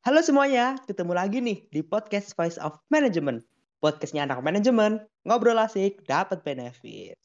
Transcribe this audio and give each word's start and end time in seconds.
Halo 0.00 0.24
semuanya, 0.24 0.80
ketemu 0.88 1.12
lagi 1.12 1.44
nih 1.44 1.68
di 1.68 1.84
podcast 1.84 2.32
Voice 2.32 2.56
of 2.56 2.72
Management. 2.88 3.44
Podcastnya 3.84 4.24
anak 4.24 4.40
manajemen, 4.40 4.96
ngobrol 5.28 5.60
asik, 5.60 6.00
dapat 6.08 6.40
benefit. 6.40 7.20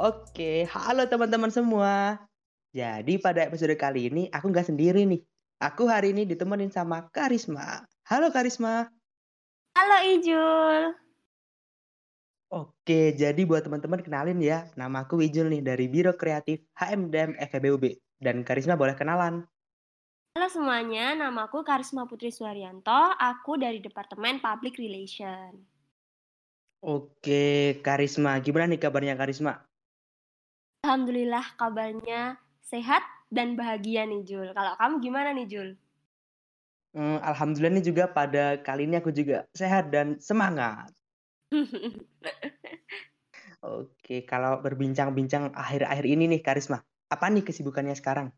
Oke, 0.00 0.64
halo 0.72 1.04
teman-teman 1.12 1.52
semua. 1.52 2.16
Jadi 2.72 3.20
pada 3.20 3.44
episode 3.44 3.76
kali 3.76 4.08
ini 4.08 4.32
aku 4.32 4.48
nggak 4.48 4.72
sendiri 4.72 5.04
nih. 5.04 5.20
Aku 5.58 5.90
hari 5.90 6.14
ini 6.14 6.22
ditemenin 6.22 6.70
sama 6.70 7.10
Karisma. 7.10 7.82
Halo 8.06 8.30
Karisma. 8.30 8.86
Halo 9.74 9.98
Ijul. 10.06 10.94
Oke, 12.54 13.10
jadi 13.18 13.42
buat 13.42 13.66
teman-teman 13.66 13.98
kenalin 13.98 14.38
ya. 14.38 14.70
Nama 14.78 15.02
aku 15.02 15.18
Wijul 15.18 15.50
nih 15.50 15.66
dari 15.66 15.90
Biro 15.90 16.14
Kreatif 16.14 16.62
HMDM 16.78 17.34
FEBUB. 17.42 17.90
Dan 18.22 18.46
Karisma 18.46 18.78
boleh 18.78 18.94
kenalan. 18.94 19.42
Halo 20.38 20.46
semuanya, 20.46 21.18
nama 21.18 21.50
aku 21.50 21.66
Karisma 21.66 22.06
Putri 22.06 22.30
Suharyanto. 22.30 23.18
Aku 23.18 23.58
dari 23.58 23.82
Departemen 23.82 24.38
Public 24.38 24.78
Relation. 24.78 25.58
Oke, 26.86 27.82
Karisma. 27.82 28.38
Gimana 28.38 28.70
nih 28.70 28.78
kabarnya 28.78 29.18
Karisma? 29.18 29.58
Alhamdulillah 30.86 31.58
kabarnya 31.58 32.38
sehat 32.62 33.17
dan 33.28 33.54
bahagia 33.54 34.08
nih 34.08 34.24
Jul. 34.24 34.48
Kalau 34.56 34.72
kamu 34.76 34.94
gimana 35.04 35.30
nih 35.36 35.46
Jul? 35.48 35.68
Hmm, 36.96 37.20
Alhamdulillah 37.20 37.78
nih 37.78 37.84
juga 37.84 38.04
pada 38.08 38.56
kali 38.64 38.88
ini 38.88 38.96
aku 38.96 39.12
juga 39.12 39.44
sehat 39.52 39.92
dan 39.92 40.16
semangat. 40.18 40.88
Oke, 43.58 44.24
kalau 44.24 44.62
berbincang-bincang 44.64 45.52
akhir-akhir 45.52 46.06
ini 46.08 46.24
nih 46.30 46.40
Karisma, 46.40 46.80
apa 47.12 47.26
nih 47.28 47.44
kesibukannya 47.44 47.92
sekarang? 47.98 48.32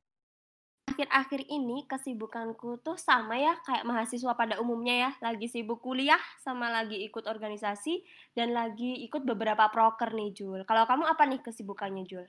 Akhir-akhir 0.91 1.47
ini 1.47 1.87
kesibukanku 1.87 2.83
tuh 2.83 2.99
sama 2.99 3.39
ya 3.39 3.55
kayak 3.63 3.87
mahasiswa 3.87 4.35
pada 4.35 4.59
umumnya 4.59 5.09
ya, 5.09 5.11
lagi 5.23 5.47
sibuk 5.47 5.79
kuliah 5.79 6.19
sama 6.43 6.67
lagi 6.67 6.99
ikut 7.07 7.31
organisasi 7.31 8.03
dan 8.35 8.51
lagi 8.51 8.99
ikut 9.07 9.23
beberapa 9.23 9.71
proker 9.71 10.11
nih 10.11 10.35
Jul. 10.35 10.67
Kalau 10.67 10.89
kamu 10.91 11.07
apa 11.07 11.23
nih 11.31 11.41
kesibukannya 11.47 12.03
Jul? 12.09 12.27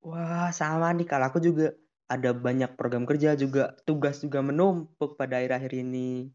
Wah, 0.00 0.48
sama 0.56 0.96
nih 0.96 1.04
kalau 1.04 1.28
aku 1.28 1.44
juga 1.44 1.76
ada 2.08 2.32
banyak 2.32 2.74
program 2.74 3.04
kerja 3.04 3.36
juga, 3.36 3.76
tugas 3.84 4.24
juga 4.24 4.40
menumpuk 4.40 5.20
pada 5.20 5.38
akhir-akhir 5.38 5.72
ini. 5.76 6.32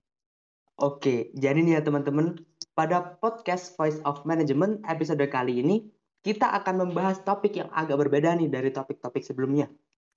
Oke, 0.78 1.34
jadi 1.34 1.60
nih 1.60 1.80
ya 1.80 1.82
teman-teman, 1.82 2.40
pada 2.78 3.18
podcast 3.18 3.74
Voice 3.74 3.98
of 4.06 4.22
Management 4.28 4.86
episode 4.86 5.24
kali 5.32 5.66
ini, 5.66 5.88
kita 6.22 6.52
akan 6.62 6.88
membahas 6.88 7.24
topik 7.26 7.58
yang 7.58 7.72
agak 7.74 8.06
berbeda 8.06 8.38
nih 8.38 8.52
dari 8.54 8.70
topik-topik 8.70 9.24
sebelumnya. 9.24 9.72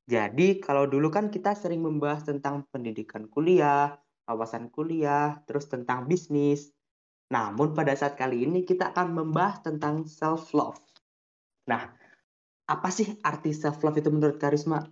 Jadi, 0.09 0.61
kalau 0.61 0.89
dulu 0.89 1.09
kan 1.09 1.29
kita 1.29 1.53
sering 1.53 1.85
membahas 1.85 2.25
tentang 2.25 2.65
pendidikan 2.73 3.29
kuliah, 3.29 3.97
wawasan 4.29 4.69
kuliah, 4.69 5.41
terus 5.49 5.69
tentang 5.69 6.05
bisnis. 6.05 6.73
Namun 7.29 7.77
pada 7.77 7.93
saat 7.93 8.17
kali 8.17 8.45
ini 8.45 8.65
kita 8.65 8.93
akan 8.93 9.15
membahas 9.15 9.61
tentang 9.65 10.09
self-love. 10.09 10.81
Nah, 11.69 11.98
apa 12.69 12.89
sih 12.93 13.17
arti 13.25 13.57
self-love 13.57 13.99
itu 14.05 14.13
menurut 14.13 14.37
Karisma? 14.37 14.85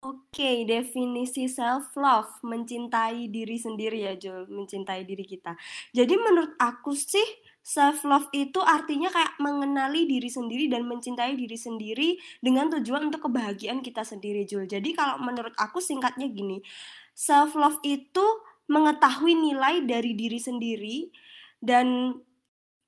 Oke, 0.00 0.64
definisi 0.64 1.44
self 1.44 1.92
love, 2.00 2.40
mencintai 2.40 3.28
diri 3.28 3.60
sendiri 3.60 4.08
ya, 4.08 4.16
Jul, 4.16 4.48
mencintai 4.48 5.04
diri 5.04 5.28
kita. 5.28 5.52
Jadi 5.92 6.16
menurut 6.16 6.56
aku 6.56 6.96
sih 6.96 7.24
self 7.60 8.08
love 8.08 8.32
itu 8.32 8.64
artinya 8.64 9.12
kayak 9.12 9.36
mengenali 9.44 10.08
diri 10.08 10.32
sendiri 10.32 10.72
dan 10.72 10.88
mencintai 10.88 11.36
diri 11.36 11.58
sendiri 11.60 12.16
dengan 12.40 12.72
tujuan 12.72 13.12
untuk 13.12 13.28
kebahagiaan 13.28 13.84
kita 13.84 14.00
sendiri, 14.00 14.48
Jul. 14.48 14.64
Jadi 14.64 14.96
kalau 14.96 15.20
menurut 15.20 15.52
aku 15.60 15.84
singkatnya 15.84 16.32
gini, 16.32 16.64
self 17.12 17.52
love 17.52 17.84
itu 17.84 18.24
mengetahui 18.72 19.36
nilai 19.36 19.84
dari 19.84 20.16
diri 20.16 20.40
sendiri 20.40 21.12
dan 21.60 22.16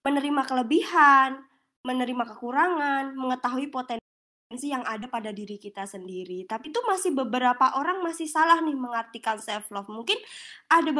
menerima 0.01 0.43
kelebihan, 0.49 1.45
menerima 1.83 2.25
kekurangan, 2.35 3.19
mengetahui 3.19 3.69
potensi 3.69 4.69
yang 4.69 4.85
ada 4.85 5.09
pada 5.09 5.33
diri 5.35 5.57
kita 5.57 5.89
sendiri. 5.89 6.45
Tapi 6.45 6.71
itu 6.71 6.81
masih 6.85 7.11
beberapa 7.17 7.75
orang 7.75 8.05
masih 8.05 8.29
salah 8.29 8.61
nih 8.61 8.77
mengartikan 8.77 9.41
self 9.41 9.73
love. 9.75 9.89
Mungkin 9.89 10.19
ada 10.71 10.91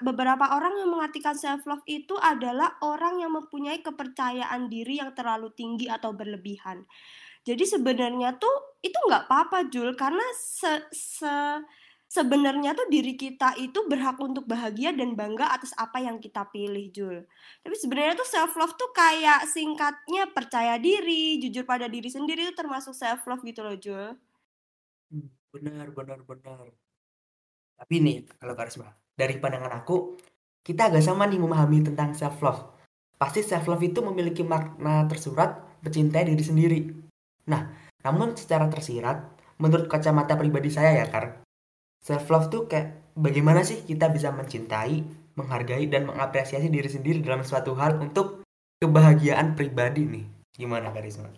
beberapa 0.00 0.46
orang 0.50 0.80
yang 0.80 0.90
mengartikan 0.90 1.36
self 1.36 1.62
love 1.68 1.84
itu 1.86 2.16
adalah 2.18 2.80
orang 2.82 3.20
yang 3.20 3.32
mempunyai 3.36 3.84
kepercayaan 3.84 4.66
diri 4.72 4.98
yang 4.98 5.12
terlalu 5.14 5.52
tinggi 5.54 5.86
atau 5.92 6.16
berlebihan. 6.16 6.88
Jadi 7.42 7.66
sebenarnya 7.66 8.38
tuh 8.38 8.78
itu 8.82 8.94
nggak 8.94 9.26
apa-apa 9.26 9.66
Jul 9.66 9.98
karena 9.98 10.22
se, 10.38 10.86
se 10.94 11.34
sebenarnya 12.12 12.76
tuh 12.76 12.92
diri 12.92 13.16
kita 13.16 13.56
itu 13.56 13.88
berhak 13.88 14.20
untuk 14.20 14.44
bahagia 14.44 14.92
dan 14.92 15.16
bangga 15.16 15.48
atas 15.48 15.72
apa 15.80 15.96
yang 15.96 16.20
kita 16.20 16.44
pilih, 16.52 16.92
Jul. 16.92 17.24
Tapi 17.64 17.72
sebenarnya 17.72 18.20
tuh 18.20 18.28
self 18.28 18.52
love 18.60 18.76
tuh 18.76 18.92
kayak 18.92 19.48
singkatnya 19.48 20.28
percaya 20.28 20.76
diri, 20.76 21.40
jujur 21.40 21.64
pada 21.64 21.88
diri 21.88 22.12
sendiri 22.12 22.52
itu 22.52 22.54
termasuk 22.54 22.92
self 22.92 23.24
love 23.24 23.40
gitu 23.48 23.64
loh, 23.64 23.76
Jul. 23.80 24.12
Hmm, 25.08 25.28
benar, 25.56 25.88
benar, 25.96 26.20
benar. 26.28 26.68
Tapi 27.80 27.94
nih, 28.04 28.28
kalau 28.36 28.52
Karisma, 28.52 28.92
dari 29.16 29.40
pandangan 29.40 29.80
aku, 29.80 30.20
kita 30.60 30.92
agak 30.92 31.00
sama 31.00 31.24
nih 31.24 31.40
memahami 31.40 31.80
tentang 31.80 32.12
self 32.12 32.36
love. 32.44 32.60
Pasti 33.16 33.40
self 33.40 33.64
love 33.64 33.80
itu 33.80 34.04
memiliki 34.04 34.44
makna 34.44 35.08
tersurat 35.08 35.80
mencintai 35.80 36.28
diri 36.28 36.44
sendiri. 36.44 36.80
Nah, 37.48 37.72
namun 38.04 38.36
secara 38.36 38.68
tersirat, 38.68 39.16
menurut 39.56 39.88
kacamata 39.88 40.36
pribadi 40.36 40.70
saya 40.70 41.02
ya, 41.02 41.06
Kar, 41.10 41.42
self 42.02 42.26
love 42.28 42.50
tuh 42.50 42.66
kayak 42.66 43.14
bagaimana 43.14 43.62
sih 43.62 43.86
kita 43.86 44.10
bisa 44.10 44.34
mencintai, 44.34 45.06
menghargai 45.38 45.86
dan 45.86 46.10
mengapresiasi 46.10 46.68
diri 46.68 46.90
sendiri 46.90 47.22
dalam 47.22 47.46
suatu 47.46 47.78
hal 47.78 48.02
untuk 48.02 48.42
kebahagiaan 48.82 49.54
pribadi 49.54 50.02
nih. 50.04 50.24
Gimana 50.52 50.90
Karisma? 50.90 51.30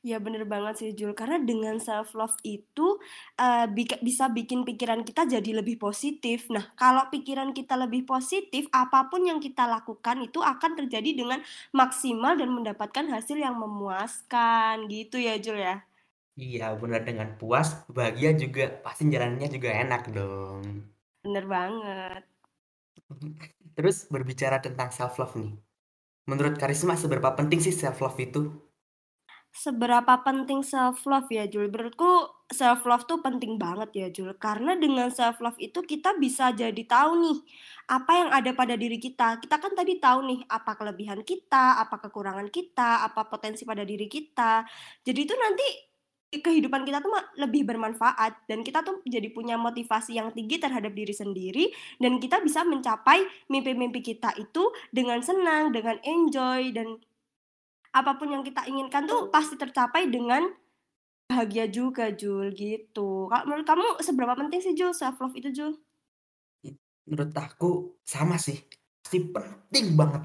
Ya 0.00 0.16
bener 0.16 0.48
banget 0.48 0.80
sih 0.80 0.96
Jul, 0.96 1.12
karena 1.12 1.36
dengan 1.36 1.76
self 1.76 2.16
love 2.16 2.32
itu 2.40 2.96
uh, 3.36 3.68
bisa 4.00 4.32
bikin 4.32 4.64
pikiran 4.64 5.04
kita 5.04 5.28
jadi 5.28 5.60
lebih 5.60 5.76
positif. 5.76 6.48
Nah, 6.48 6.72
kalau 6.72 7.04
pikiran 7.12 7.52
kita 7.52 7.76
lebih 7.76 8.08
positif, 8.08 8.64
apa 8.72 9.12
pun 9.12 9.28
yang 9.28 9.44
kita 9.44 9.68
lakukan 9.68 10.24
itu 10.24 10.40
akan 10.40 10.72
terjadi 10.72 11.12
dengan 11.12 11.44
maksimal 11.76 12.32
dan 12.32 12.48
mendapatkan 12.48 13.12
hasil 13.12 13.44
yang 13.44 13.60
memuaskan, 13.60 14.88
gitu 14.88 15.20
ya 15.20 15.36
Jul 15.36 15.60
ya. 15.60 15.84
Iya, 16.38 16.78
benar 16.78 17.02
dengan 17.08 17.34
puas, 17.38 17.68
bahagia 17.90 18.30
juga 18.38 18.70
pasti 18.84 19.10
jalannya 19.10 19.48
juga 19.50 19.70
enak 19.74 20.02
dong. 20.14 20.62
Bener 21.24 21.44
banget. 21.46 22.22
Terus 23.76 24.06
berbicara 24.08 24.62
tentang 24.62 24.90
self 24.94 25.18
love 25.18 25.34
nih. 25.36 25.52
Menurut 26.30 26.54
Karisma 26.60 26.94
seberapa 26.94 27.34
penting 27.34 27.58
sih 27.58 27.74
self 27.74 27.98
love 27.98 28.18
itu? 28.22 28.50
Seberapa 29.50 30.22
penting 30.22 30.62
self 30.62 31.02
love 31.10 31.26
ya 31.26 31.50
Jul? 31.50 31.66
Menurutku 31.74 32.30
self 32.46 32.86
love 32.86 33.02
tuh 33.10 33.18
penting 33.18 33.58
banget 33.58 33.90
ya 33.98 34.08
Jul. 34.14 34.30
Karena 34.38 34.78
dengan 34.78 35.10
self 35.10 35.42
love 35.42 35.58
itu 35.58 35.82
kita 35.82 36.14
bisa 36.22 36.54
jadi 36.54 36.82
tahu 36.86 37.10
nih 37.18 37.38
apa 37.90 38.12
yang 38.14 38.30
ada 38.30 38.50
pada 38.54 38.78
diri 38.78 39.02
kita. 39.02 39.42
Kita 39.42 39.58
kan 39.58 39.74
tadi 39.74 39.98
tahu 39.98 40.18
nih 40.22 40.40
apa 40.46 40.78
kelebihan 40.78 41.26
kita, 41.26 41.82
apa 41.82 41.98
kekurangan 41.98 42.46
kita, 42.46 43.02
apa 43.10 43.26
potensi 43.26 43.66
pada 43.66 43.82
diri 43.82 44.06
kita. 44.06 44.62
Jadi 45.02 45.18
itu 45.18 45.34
nanti 45.34 45.89
kehidupan 46.30 46.86
kita 46.86 47.02
tuh 47.02 47.10
lebih 47.42 47.66
bermanfaat 47.66 48.46
dan 48.46 48.62
kita 48.62 48.86
tuh 48.86 49.02
jadi 49.02 49.34
punya 49.34 49.58
motivasi 49.58 50.14
yang 50.14 50.30
tinggi 50.30 50.62
terhadap 50.62 50.94
diri 50.94 51.10
sendiri 51.10 51.74
dan 51.98 52.22
kita 52.22 52.38
bisa 52.38 52.62
mencapai 52.62 53.26
mimpi-mimpi 53.50 53.98
kita 53.98 54.30
itu 54.38 54.70
dengan 54.94 55.18
senang, 55.26 55.74
dengan 55.74 55.98
enjoy 56.06 56.70
dan 56.70 57.02
apa 57.90 58.14
pun 58.14 58.30
yang 58.30 58.46
kita 58.46 58.62
inginkan 58.70 59.10
tuh 59.10 59.26
pasti 59.34 59.58
tercapai 59.58 60.06
dengan 60.06 60.46
bahagia 61.26 61.66
juga 61.66 62.14
Jul 62.14 62.54
gitu. 62.54 63.26
Kalau 63.26 63.44
menurut 63.50 63.66
kamu 63.66 63.86
seberapa 63.98 64.38
penting 64.38 64.62
sih 64.62 64.74
Jul 64.78 64.94
self 64.94 65.18
love 65.18 65.34
itu 65.34 65.50
Jul? 65.50 65.74
Menurut 67.10 67.34
aku 67.34 67.98
sama 68.06 68.38
sih, 68.38 68.62
pasti 69.02 69.18
penting 69.26 69.98
banget. 69.98 70.22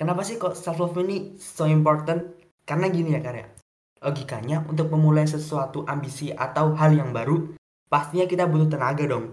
Kenapa 0.00 0.24
sih 0.24 0.40
kok 0.40 0.56
self 0.56 0.80
love 0.80 0.96
ini 1.04 1.36
so 1.36 1.68
important? 1.68 2.24
Karena 2.64 2.88
gini 2.88 3.12
ya 3.12 3.20
karya 3.20 3.55
Logikanya, 4.04 4.64
untuk 4.68 4.92
memulai 4.92 5.24
sesuatu 5.24 5.84
ambisi 5.88 6.32
atau 6.34 6.76
hal 6.76 6.92
yang 6.92 7.10
baru, 7.16 7.56
pastinya 7.88 8.28
kita 8.28 8.44
butuh 8.44 8.68
tenaga 8.68 9.04
dong. 9.08 9.32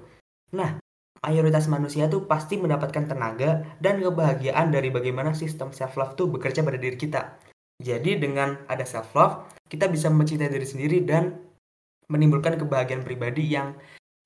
Nah, 0.55 0.79
mayoritas 1.23 1.67
manusia 1.71 2.07
tuh 2.07 2.27
pasti 2.27 2.59
mendapatkan 2.59 3.07
tenaga 3.07 3.63
dan 3.79 3.99
kebahagiaan 3.99 4.71
dari 4.71 4.91
bagaimana 4.91 5.31
sistem 5.35 5.71
self-love 5.71 6.15
tuh 6.15 6.27
bekerja 6.31 6.63
pada 6.63 6.79
diri 6.79 6.95
kita. 6.95 7.39
Jadi 7.83 8.19
dengan 8.19 8.63
ada 8.71 8.87
self-love, 8.87 9.51
kita 9.67 9.91
bisa 9.91 10.07
mencintai 10.07 10.51
diri 10.51 10.67
sendiri 10.67 11.03
dan 11.03 11.35
menimbulkan 12.07 12.59
kebahagiaan 12.59 13.03
pribadi 13.03 13.51
yang 13.51 13.75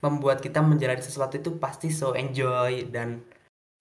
membuat 0.02 0.44
kita 0.44 0.62
menjalani 0.62 1.02
sesuatu 1.02 1.42
itu 1.42 1.58
pasti 1.58 1.90
so 1.90 2.14
enjoy 2.14 2.86
dan 2.94 3.26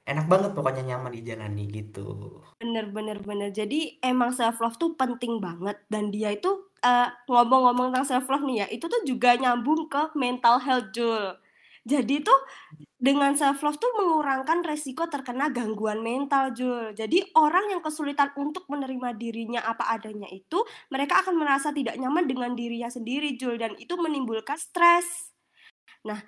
enak 0.07 0.27
banget 0.31 0.51
pokoknya 0.55 0.83
nyaman 0.95 1.13
dijalani 1.13 1.67
gitu. 1.67 2.41
Bener 2.63 2.89
bener 2.95 3.19
bener. 3.21 3.51
Jadi 3.51 3.99
emang 3.99 4.31
self 4.31 4.63
love 4.63 4.79
tuh 4.79 4.95
penting 4.95 5.43
banget 5.43 5.83
dan 5.91 6.15
dia 6.15 6.31
itu 6.31 6.71
uh, 6.87 7.11
ngomong-ngomong 7.27 7.91
tentang 7.91 8.07
self 8.07 8.27
love 8.31 8.47
nih 8.47 8.65
ya, 8.65 8.67
itu 8.71 8.87
tuh 8.87 9.03
juga 9.03 9.35
nyambung 9.35 9.91
ke 9.91 10.15
mental 10.15 10.63
health 10.63 10.95
Jul. 10.95 11.35
Jadi 11.87 12.19
tuh 12.23 12.39
dengan 12.99 13.35
self 13.35 13.63
love 13.63 13.79
tuh 13.79 13.91
mengurangkan 13.99 14.63
resiko 14.67 15.11
terkena 15.11 15.51
gangguan 15.51 16.03
mental 16.03 16.55
Jul. 16.55 16.95
Jadi 16.95 17.23
orang 17.35 17.75
yang 17.75 17.83
kesulitan 17.83 18.31
untuk 18.39 18.67
menerima 18.71 19.15
dirinya 19.19 19.63
apa 19.67 19.91
adanya 19.91 20.31
itu, 20.31 20.63
mereka 20.91 21.23
akan 21.27 21.35
merasa 21.35 21.75
tidak 21.75 21.99
nyaman 21.99 22.31
dengan 22.31 22.55
dirinya 22.55 22.91
sendiri 22.91 23.35
Jul 23.35 23.59
dan 23.59 23.75
itu 23.79 23.95
menimbulkan 23.99 24.59
stres. 24.59 25.35
Nah, 26.07 26.23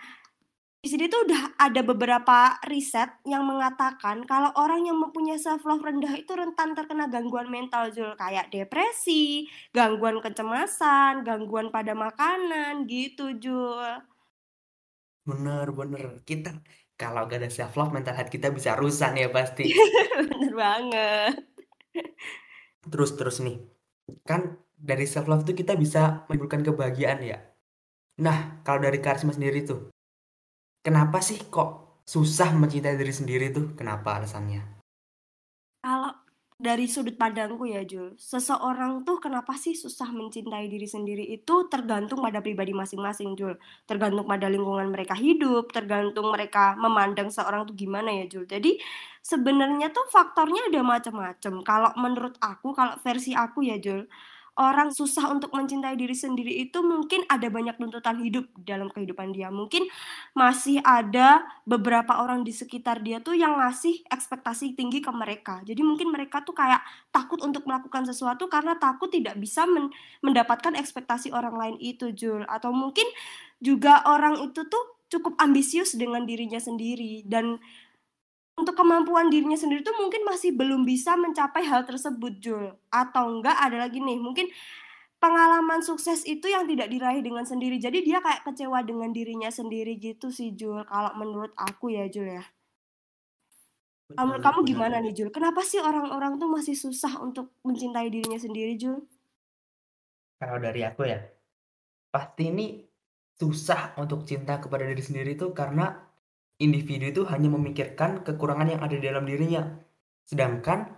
di 0.79 0.87
sini 0.87 1.11
tuh 1.11 1.27
udah 1.27 1.59
ada 1.59 1.83
beberapa 1.83 2.55
riset 2.71 3.11
yang 3.27 3.43
mengatakan 3.43 4.23
kalau 4.23 4.55
orang 4.55 4.87
yang 4.87 4.95
mempunyai 4.95 5.35
self 5.35 5.67
love 5.67 5.83
rendah 5.83 6.15
itu 6.15 6.31
rentan 6.31 6.79
terkena 6.79 7.11
gangguan 7.11 7.51
mental 7.51 7.91
Jul 7.91 8.15
kayak 8.15 8.55
depresi, 8.55 9.51
gangguan 9.75 10.23
kecemasan, 10.23 11.27
gangguan 11.27 11.75
pada 11.75 11.99
makanan 11.99 12.87
gitu 12.87 13.35
Jul. 13.43 14.07
Bener 15.27 15.67
bener 15.75 16.23
kita 16.23 16.63
kalau 16.95 17.27
gak 17.27 17.43
ada 17.43 17.51
self 17.51 17.75
love 17.75 17.91
mental 17.91 18.15
health 18.15 18.31
kita 18.31 18.55
bisa 18.55 18.79
rusak 18.79 19.19
ya 19.19 19.35
pasti. 19.35 19.75
bener 20.31 20.55
banget. 20.55 21.35
Terus 22.87 23.19
terus 23.19 23.43
nih 23.43 23.59
kan 24.23 24.55
dari 24.79 25.11
self 25.11 25.27
love 25.27 25.43
tuh 25.43 25.59
kita 25.59 25.75
bisa 25.75 26.23
menimbulkan 26.31 26.63
kebahagiaan 26.63 27.19
ya. 27.27 27.43
Nah 28.23 28.63
kalau 28.63 28.87
dari 28.87 29.03
karisma 29.03 29.35
sendiri 29.35 29.67
tuh 29.67 29.91
Kenapa 30.83 31.19
sih 31.21 31.39
kok 31.51 32.03
susah 32.09 32.55
mencintai 32.57 32.97
diri 32.97 33.13
sendiri 33.13 33.53
tuh? 33.53 33.77
Kenapa 33.77 34.17
alasannya? 34.17 34.63
Kalau 35.85 36.11
dari 36.59 36.91
sudut 36.91 37.15
pandangku 37.15 37.71
ya 37.71 37.87
Jul, 37.87 38.19
seseorang 38.19 39.07
tuh 39.07 39.23
kenapa 39.23 39.55
sih 39.55 39.79
susah 39.79 40.11
mencintai 40.11 40.67
diri 40.67 40.91
sendiri 40.91 41.23
itu 41.31 41.71
tergantung 41.71 42.19
pada 42.19 42.43
pribadi 42.43 42.75
masing-masing 42.75 43.39
Jul. 43.39 43.55
Tergantung 43.87 44.27
pada 44.27 44.51
lingkungan 44.51 44.91
mereka 44.91 45.15
hidup, 45.15 45.71
tergantung 45.71 46.35
mereka 46.35 46.75
memandang 46.75 47.31
seorang 47.31 47.63
tuh 47.63 47.79
gimana 47.79 48.11
ya 48.11 48.27
Jul. 48.27 48.51
Jadi 48.51 48.75
sebenarnya 49.23 49.95
tuh 49.95 50.03
faktornya 50.11 50.67
ada 50.67 50.83
macam-macam. 50.83 51.53
Kalau 51.63 51.91
menurut 51.95 52.35
aku, 52.43 52.75
kalau 52.75 52.99
versi 53.07 53.39
aku 53.39 53.63
ya 53.63 53.79
Jul, 53.79 54.11
orang 54.58 54.90
susah 54.90 55.31
untuk 55.31 55.55
mencintai 55.55 55.94
diri 55.94 56.12
sendiri 56.12 56.50
itu 56.50 56.82
mungkin 56.82 57.22
ada 57.31 57.46
banyak 57.46 57.78
tuntutan 57.78 58.19
hidup 58.19 58.50
dalam 58.58 58.90
kehidupan 58.90 59.31
dia. 59.31 59.49
Mungkin 59.55 59.87
masih 60.34 60.82
ada 60.82 61.46
beberapa 61.62 62.19
orang 62.19 62.43
di 62.43 62.50
sekitar 62.50 63.00
dia 63.00 63.22
tuh 63.22 63.38
yang 63.38 63.55
ngasih 63.56 64.02
ekspektasi 64.10 64.75
tinggi 64.75 64.99
ke 64.99 65.14
mereka. 65.14 65.62
Jadi 65.62 65.81
mungkin 65.87 66.10
mereka 66.10 66.43
tuh 66.43 66.58
kayak 66.58 66.82
takut 67.14 67.38
untuk 67.46 67.64
melakukan 67.70 68.02
sesuatu 68.05 68.50
karena 68.50 68.75
takut 68.76 69.08
tidak 69.08 69.38
bisa 69.38 69.62
men 69.64 69.94
mendapatkan 70.20 70.75
ekspektasi 70.75 71.31
orang 71.31 71.55
lain 71.55 71.76
itu, 71.78 72.10
Jul. 72.10 72.43
Atau 72.50 72.75
mungkin 72.75 73.06
juga 73.62 74.02
orang 74.10 74.43
itu 74.43 74.66
tuh 74.66 74.99
cukup 75.08 75.40
ambisius 75.40 75.96
dengan 75.96 76.28
dirinya 76.28 76.60
sendiri 76.60 77.25
dan 77.25 77.56
untuk 78.58 78.75
kemampuan 78.75 79.31
dirinya 79.31 79.55
sendiri 79.55 79.87
tuh 79.87 79.94
mungkin 79.94 80.26
masih 80.26 80.50
belum 80.52 80.82
bisa 80.82 81.14
mencapai 81.14 81.62
hal 81.62 81.87
tersebut, 81.87 82.43
Jul. 82.43 82.75
Atau 82.90 83.38
enggak 83.38 83.55
ada 83.55 83.87
lagi 83.87 84.02
nih, 84.02 84.19
mungkin 84.19 84.50
pengalaman 85.22 85.82
sukses 85.82 86.26
itu 86.26 86.50
yang 86.50 86.66
tidak 86.66 86.90
diraih 86.90 87.22
dengan 87.22 87.46
sendiri. 87.46 87.78
Jadi 87.78 88.02
dia 88.02 88.19
kayak 88.19 88.43
kecewa 88.43 88.82
dengan 88.82 89.14
dirinya 89.14 89.50
sendiri 89.50 89.94
gitu 90.02 90.34
sih, 90.34 90.58
Jul. 90.58 90.82
Kalau 90.87 91.14
menurut 91.14 91.55
aku 91.55 91.94
ya, 91.94 92.10
Jul 92.10 92.34
ya. 92.38 92.44
Kamu 94.19 94.64
gimana 94.64 95.05
nih, 95.05 95.12
Jul? 95.12 95.28
Kenapa 95.28 95.60
sih 95.60 95.78
orang-orang 95.84 96.40
tuh 96.40 96.49
masih 96.49 96.72
susah 96.72 97.20
untuk 97.20 97.52
mencintai 97.60 98.08
dirinya 98.08 98.40
sendiri, 98.40 98.75
Jul? 98.81 99.05
Kalau 100.40 100.56
dari 100.56 100.81
aku 100.87 101.05
ya, 101.05 101.20
pasti 102.08 102.49
ini 102.49 102.81
susah 103.37 103.94
untuk 104.00 104.25
cinta 104.25 104.58
kepada 104.58 104.88
diri 104.88 105.02
sendiri 105.05 105.37
tuh 105.37 105.52
karena 105.52 106.07
individu 106.58 107.10
itu 107.10 107.22
hanya 107.31 107.49
memikirkan 107.50 108.26
kekurangan 108.26 108.75
yang 108.75 108.81
ada 108.82 108.94
di 108.99 109.05
dalam 109.06 109.25
dirinya. 109.25 109.62
Sedangkan 110.26 110.90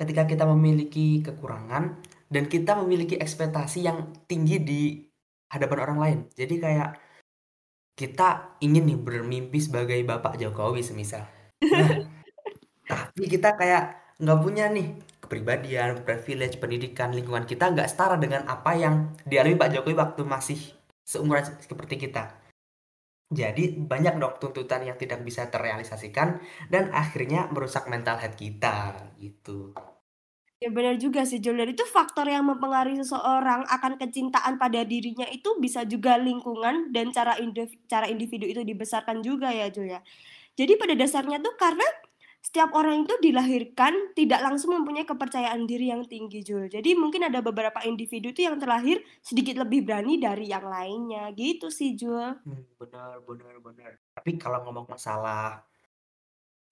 ketika 0.00 0.24
kita 0.24 0.48
memiliki 0.48 1.20
kekurangan 1.20 2.00
dan 2.32 2.44
kita 2.48 2.72
memiliki 2.80 3.20
ekspektasi 3.20 3.84
yang 3.84 4.16
tinggi 4.24 4.56
di 4.60 4.82
hadapan 5.52 5.78
orang 5.84 5.98
lain. 6.00 6.18
Jadi 6.32 6.54
kayak 6.56 6.90
kita 7.98 8.56
ingin 8.64 8.88
nih 8.88 8.98
bermimpi 8.98 9.60
sebagai 9.60 10.00
Bapak 10.08 10.40
Jokowi 10.40 10.80
semisal. 10.80 11.28
Nah, 11.60 12.08
tapi 12.90 13.28
kita 13.28 13.60
kayak 13.60 14.16
nggak 14.16 14.40
punya 14.40 14.72
nih 14.72 14.96
kepribadian, 15.20 16.00
privilege, 16.00 16.56
pendidikan, 16.56 17.12
lingkungan 17.12 17.44
kita 17.44 17.68
nggak 17.68 17.92
setara 17.92 18.16
dengan 18.16 18.48
apa 18.48 18.72
yang 18.72 19.12
dialami 19.28 19.60
Pak 19.60 19.70
Jokowi 19.76 19.94
waktu 20.00 20.22
masih 20.24 20.60
seumuran 21.04 21.44
seperti 21.60 22.00
kita. 22.08 22.39
Jadi 23.30 23.78
banyak 23.78 24.18
dong 24.18 24.42
tuntutan 24.42 24.82
yang 24.82 24.98
tidak 24.98 25.22
bisa 25.22 25.46
terrealisasikan 25.46 26.42
dan 26.66 26.90
akhirnya 26.90 27.46
merusak 27.54 27.86
mental 27.86 28.18
health 28.18 28.34
kita 28.34 29.06
gitu. 29.22 29.70
Ya 30.60 30.68
benar 30.68 30.98
juga 31.00 31.22
sih 31.24 31.38
Jul. 31.40 31.56
Itu 31.62 31.86
faktor 31.86 32.28
yang 32.28 32.44
mempengaruhi 32.44 33.00
seseorang 33.00 33.64
akan 33.70 33.96
kecintaan 33.96 34.58
pada 34.58 34.84
dirinya 34.84 35.24
itu 35.30 35.56
bisa 35.56 35.86
juga 35.86 36.18
lingkungan 36.20 36.92
dan 36.92 37.14
cara 37.14 37.38
individu, 37.40 37.80
cara 37.88 38.10
individu 38.10 38.44
itu 38.44 38.60
dibesarkan 38.66 39.22
juga 39.22 39.54
ya 39.54 39.70
Jul 39.72 39.94
ya. 39.94 40.02
Jadi 40.58 40.76
pada 40.76 40.92
dasarnya 40.98 41.38
tuh 41.40 41.54
karena 41.56 41.86
setiap 42.40 42.72
orang 42.72 43.04
itu 43.04 43.14
dilahirkan 43.20 44.16
tidak 44.16 44.40
langsung 44.40 44.72
mempunyai 44.72 45.04
kepercayaan 45.04 45.68
diri 45.68 45.92
yang 45.92 46.08
tinggi 46.08 46.40
Jul. 46.40 46.72
Jadi 46.72 46.96
mungkin 46.96 47.28
ada 47.28 47.44
beberapa 47.44 47.84
individu 47.84 48.32
itu 48.32 48.48
yang 48.48 48.56
terlahir 48.56 49.04
sedikit 49.20 49.60
lebih 49.60 49.84
berani 49.84 50.16
dari 50.16 50.48
yang 50.48 50.64
lainnya 50.64 51.28
gitu 51.36 51.68
sih 51.68 51.92
Jul. 51.92 52.40
Hmm, 52.40 52.64
benar 52.80 53.20
benar 53.28 53.54
benar. 53.60 53.92
Tapi 54.16 54.40
kalau 54.40 54.64
ngomong 54.64 54.88
masalah 54.88 55.68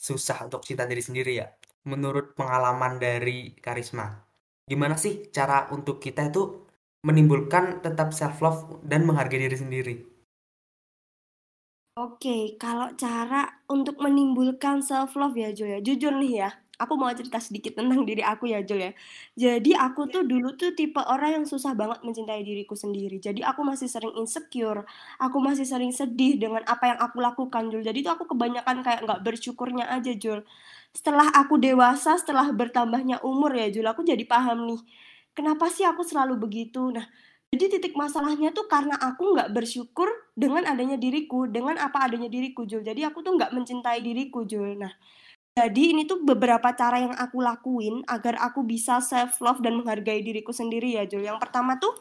susah 0.00 0.48
untuk 0.48 0.64
cinta 0.64 0.88
diri 0.88 1.04
sendiri 1.04 1.36
ya, 1.36 1.52
menurut 1.84 2.32
pengalaman 2.32 2.96
dari 2.96 3.52
Karisma, 3.60 4.24
gimana 4.64 4.96
sih 4.96 5.28
cara 5.28 5.68
untuk 5.68 6.00
kita 6.00 6.32
itu 6.32 6.64
menimbulkan 7.04 7.84
tetap 7.84 8.16
self 8.16 8.40
love 8.40 8.60
dan 8.88 9.04
menghargai 9.04 9.44
diri 9.44 9.58
sendiri? 9.60 10.17
Oke, 11.98 12.54
kalau 12.62 12.94
cara 12.94 13.58
untuk 13.66 13.98
menimbulkan 13.98 14.78
self 14.86 15.18
love 15.18 15.34
ya, 15.34 15.50
Jul 15.50 15.74
ya. 15.74 15.80
Jujur 15.82 16.14
nih 16.14 16.32
ya, 16.46 16.50
aku 16.78 16.94
mau 16.94 17.10
cerita 17.10 17.42
sedikit 17.42 17.74
tentang 17.74 18.06
diri 18.06 18.22
aku 18.22 18.46
ya, 18.54 18.62
Jul 18.62 18.86
ya. 18.86 18.92
Jadi 19.34 19.74
aku 19.74 20.06
tuh 20.06 20.22
dulu 20.22 20.54
tuh 20.54 20.70
tipe 20.78 21.02
orang 21.02 21.42
yang 21.42 21.44
susah 21.48 21.74
banget 21.74 21.98
mencintai 22.06 22.46
diriku 22.46 22.78
sendiri. 22.78 23.18
Jadi 23.18 23.42
aku 23.42 23.66
masih 23.66 23.90
sering 23.90 24.14
insecure, 24.14 24.86
aku 25.18 25.42
masih 25.42 25.66
sering 25.66 25.90
sedih 25.90 26.38
dengan 26.38 26.62
apa 26.70 26.84
yang 26.94 26.98
aku 27.02 27.18
lakukan, 27.18 27.66
Jul. 27.72 27.82
Jadi 27.82 27.98
tuh 28.06 28.12
aku 28.14 28.30
kebanyakan 28.30 28.76
kayak 28.86 29.00
nggak 29.02 29.20
bersyukurnya 29.26 29.90
aja, 29.90 30.14
Jul. 30.14 30.46
Setelah 30.94 31.26
aku 31.34 31.58
dewasa, 31.58 32.14
setelah 32.14 32.46
bertambahnya 32.54 33.18
umur 33.26 33.50
ya, 33.58 33.66
Jul, 33.74 33.86
aku 33.90 34.06
jadi 34.06 34.22
paham 34.22 34.70
nih. 34.70 34.80
Kenapa 35.34 35.66
sih 35.70 35.82
aku 35.86 36.02
selalu 36.06 36.34
begitu? 36.38 36.90
Nah, 36.94 37.06
jadi 37.48 37.80
titik 37.80 37.96
masalahnya 37.96 38.52
tuh 38.52 38.68
karena 38.68 38.92
aku 39.00 39.32
nggak 39.32 39.56
bersyukur 39.56 40.04
dengan 40.36 40.68
adanya 40.68 41.00
diriku, 41.00 41.48
dengan 41.48 41.80
apa 41.80 42.04
adanya 42.04 42.28
diriku, 42.28 42.68
Jul. 42.68 42.84
Jadi 42.84 43.08
aku 43.08 43.24
tuh 43.24 43.40
nggak 43.40 43.56
mencintai 43.56 44.04
diriku, 44.04 44.44
Jul. 44.44 44.76
Nah, 44.76 44.92
jadi 45.56 45.96
ini 45.96 46.04
tuh 46.04 46.20
beberapa 46.28 46.68
cara 46.76 47.00
yang 47.00 47.16
aku 47.16 47.40
lakuin 47.40 48.04
agar 48.04 48.36
aku 48.44 48.68
bisa 48.68 49.00
self 49.00 49.40
love 49.40 49.64
dan 49.64 49.80
menghargai 49.80 50.20
diriku 50.20 50.52
sendiri 50.52 51.00
ya, 51.00 51.08
Jul. 51.08 51.24
Yang 51.24 51.40
pertama 51.40 51.80
tuh 51.80 51.96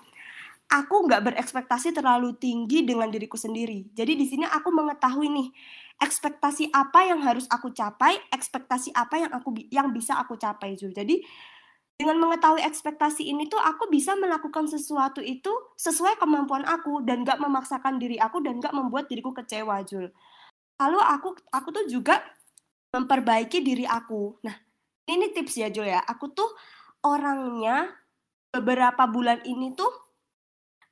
aku 0.67 1.07
nggak 1.07 1.31
berekspektasi 1.31 1.95
terlalu 1.95 2.35
tinggi 2.35 2.83
dengan 2.83 3.07
diriku 3.07 3.39
sendiri. 3.39 3.87
Jadi 3.95 4.19
di 4.19 4.27
sini 4.27 4.43
aku 4.43 4.67
mengetahui 4.67 5.31
nih 5.31 5.49
ekspektasi 6.03 6.75
apa 6.75 7.07
yang 7.07 7.23
harus 7.23 7.47
aku 7.47 7.71
capai, 7.71 8.19
ekspektasi 8.35 8.91
apa 8.91 9.15
yang 9.15 9.31
aku 9.31 9.55
yang 9.71 9.95
bisa 9.95 10.19
aku 10.19 10.35
capai, 10.35 10.75
Jul. 10.75 10.91
Jadi 10.91 11.23
dengan 11.97 12.21
mengetahui 12.21 12.61
ekspektasi 12.61 13.25
ini 13.25 13.49
tuh 13.49 13.57
aku 13.57 13.89
bisa 13.89 14.13
melakukan 14.13 14.69
sesuatu 14.69 15.17
itu 15.17 15.49
sesuai 15.81 16.21
kemampuan 16.21 16.61
aku 16.61 17.01
dan 17.01 17.25
gak 17.25 17.41
memaksakan 17.41 17.97
diri 17.97 18.21
aku 18.21 18.37
dan 18.45 18.61
gak 18.61 18.71
membuat 18.71 19.09
diriku 19.09 19.33
kecewa 19.33 19.81
Jul. 19.81 20.13
Lalu 20.77 20.99
aku 21.01 21.33
aku 21.49 21.69
tuh 21.73 21.85
juga 21.89 22.21
memperbaiki 22.93 23.65
diri 23.65 23.89
aku. 23.89 24.37
Nah 24.45 24.53
ini 25.09 25.33
tips 25.33 25.57
ya 25.57 25.73
Jul 25.73 25.89
ya. 25.89 26.05
Aku 26.05 26.29
tuh 26.37 26.53
orangnya 27.01 27.89
beberapa 28.53 29.09
bulan 29.09 29.41
ini 29.41 29.73
tuh 29.73 29.89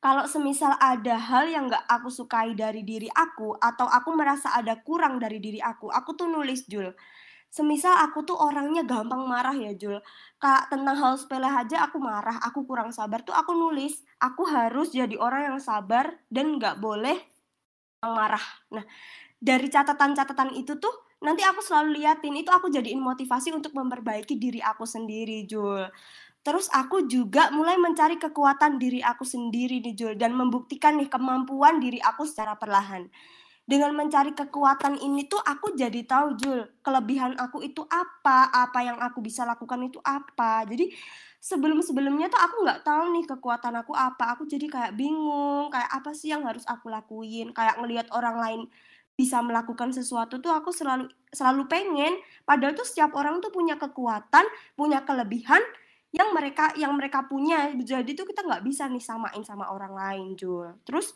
kalau 0.01 0.25
semisal 0.25 0.73
ada 0.81 1.21
hal 1.21 1.45
yang 1.53 1.69
gak 1.69 1.85
aku 1.85 2.09
sukai 2.09 2.57
dari 2.57 2.81
diri 2.81 3.13
aku 3.13 3.53
atau 3.61 3.85
aku 3.85 4.09
merasa 4.17 4.57
ada 4.57 4.81
kurang 4.81 5.21
dari 5.21 5.37
diri 5.37 5.61
aku, 5.61 5.89
aku 5.89 6.17
tuh 6.17 6.29
nulis 6.29 6.65
Jul 6.65 6.89
semisal 7.49 7.95
aku 8.03 8.27
tuh 8.27 8.35
orangnya 8.35 8.83
gampang 8.83 9.23
marah 9.23 9.55
ya 9.55 9.71
Jul 9.73 10.01
kak 10.41 10.67
tentang 10.67 10.95
hal 10.99 11.13
sepele 11.15 11.47
aja 11.47 11.87
aku 11.87 11.97
marah 12.03 12.35
aku 12.43 12.67
kurang 12.67 12.91
sabar 12.91 13.23
tuh 13.23 13.31
aku 13.31 13.55
nulis 13.55 14.03
aku 14.19 14.43
harus 14.43 14.91
jadi 14.91 15.15
orang 15.15 15.55
yang 15.55 15.59
sabar 15.63 16.19
dan 16.27 16.59
nggak 16.59 16.83
boleh 16.83 17.15
marah. 18.13 18.41
Nah, 18.73 18.85
dari 19.41 19.65
catatan-catatan 19.71 20.53
itu 20.53 20.77
tuh 20.77 20.93
nanti 21.25 21.41
aku 21.41 21.63
selalu 21.63 22.01
liatin 22.01 22.37
itu 22.37 22.51
aku 22.53 22.69
jadiin 22.69 23.01
motivasi 23.01 23.55
untuk 23.55 23.73
memperbaiki 23.73 24.37
diri 24.37 24.61
aku 24.61 24.85
sendiri, 24.85 25.47
Jul. 25.49 25.87
Terus 26.45 26.69
aku 26.69 27.09
juga 27.09 27.49
mulai 27.49 27.73
mencari 27.81 28.21
kekuatan 28.21 28.77
diri 28.77 29.01
aku 29.01 29.25
sendiri 29.25 29.81
nih 29.81 29.95
Jul 29.97 30.13
dan 30.13 30.37
membuktikan 30.37 30.93
nih 31.01 31.09
kemampuan 31.09 31.81
diri 31.81 31.97
aku 31.97 32.27
secara 32.29 32.53
perlahan. 32.53 33.09
Dengan 33.65 33.97
mencari 33.97 34.37
kekuatan 34.37 35.01
ini 35.01 35.25
tuh 35.25 35.41
aku 35.41 35.73
jadi 35.73 36.05
tahu 36.05 36.37
Jul, 36.37 36.61
kelebihan 36.85 37.33
aku 37.33 37.65
itu 37.65 37.81
apa, 37.89 38.53
apa 38.53 38.79
yang 38.85 39.01
aku 39.01 39.25
bisa 39.25 39.41
lakukan 39.41 39.81
itu 39.89 39.97
apa. 40.05 40.61
Jadi 40.69 40.93
sebelum-sebelumnya 41.41 42.29
tuh 42.29 42.37
aku 42.37 42.55
nggak 42.61 42.85
tahu 42.85 43.03
nih 43.17 43.25
kekuatan 43.25 43.73
aku 43.81 43.97
apa. 43.97 44.37
Aku 44.37 44.45
jadi 44.45 44.69
kayak 44.69 44.93
bingung, 44.93 45.73
kayak 45.73 45.89
apa 45.89 46.13
sih 46.13 46.29
yang 46.29 46.45
harus 46.45 46.61
aku 46.69 46.93
lakuin, 46.93 47.57
kayak 47.57 47.81
ngelihat 47.81 48.05
orang 48.13 48.37
lain 48.37 48.61
bisa 49.15 49.39
melakukan 49.39 49.95
sesuatu 49.95 50.43
tuh 50.43 50.51
aku 50.51 50.75
selalu 50.75 51.07
selalu 51.31 51.71
pengen 51.71 52.19
padahal 52.43 52.75
tuh 52.75 52.83
setiap 52.83 53.15
orang 53.15 53.39
tuh 53.39 53.47
punya 53.47 53.79
kekuatan 53.79 54.43
punya 54.75 55.07
kelebihan 55.07 55.63
yang 56.11 56.35
mereka 56.35 56.75
yang 56.75 56.91
mereka 56.91 57.23
punya 57.23 57.71
jadi 57.79 58.07
tuh 58.11 58.27
kita 58.27 58.43
nggak 58.43 58.63
bisa 58.67 58.91
nih 58.91 58.99
samain 58.99 59.39
sama 59.47 59.71
orang 59.71 59.95
lain 59.95 60.27
Jul 60.35 60.67
terus 60.83 61.15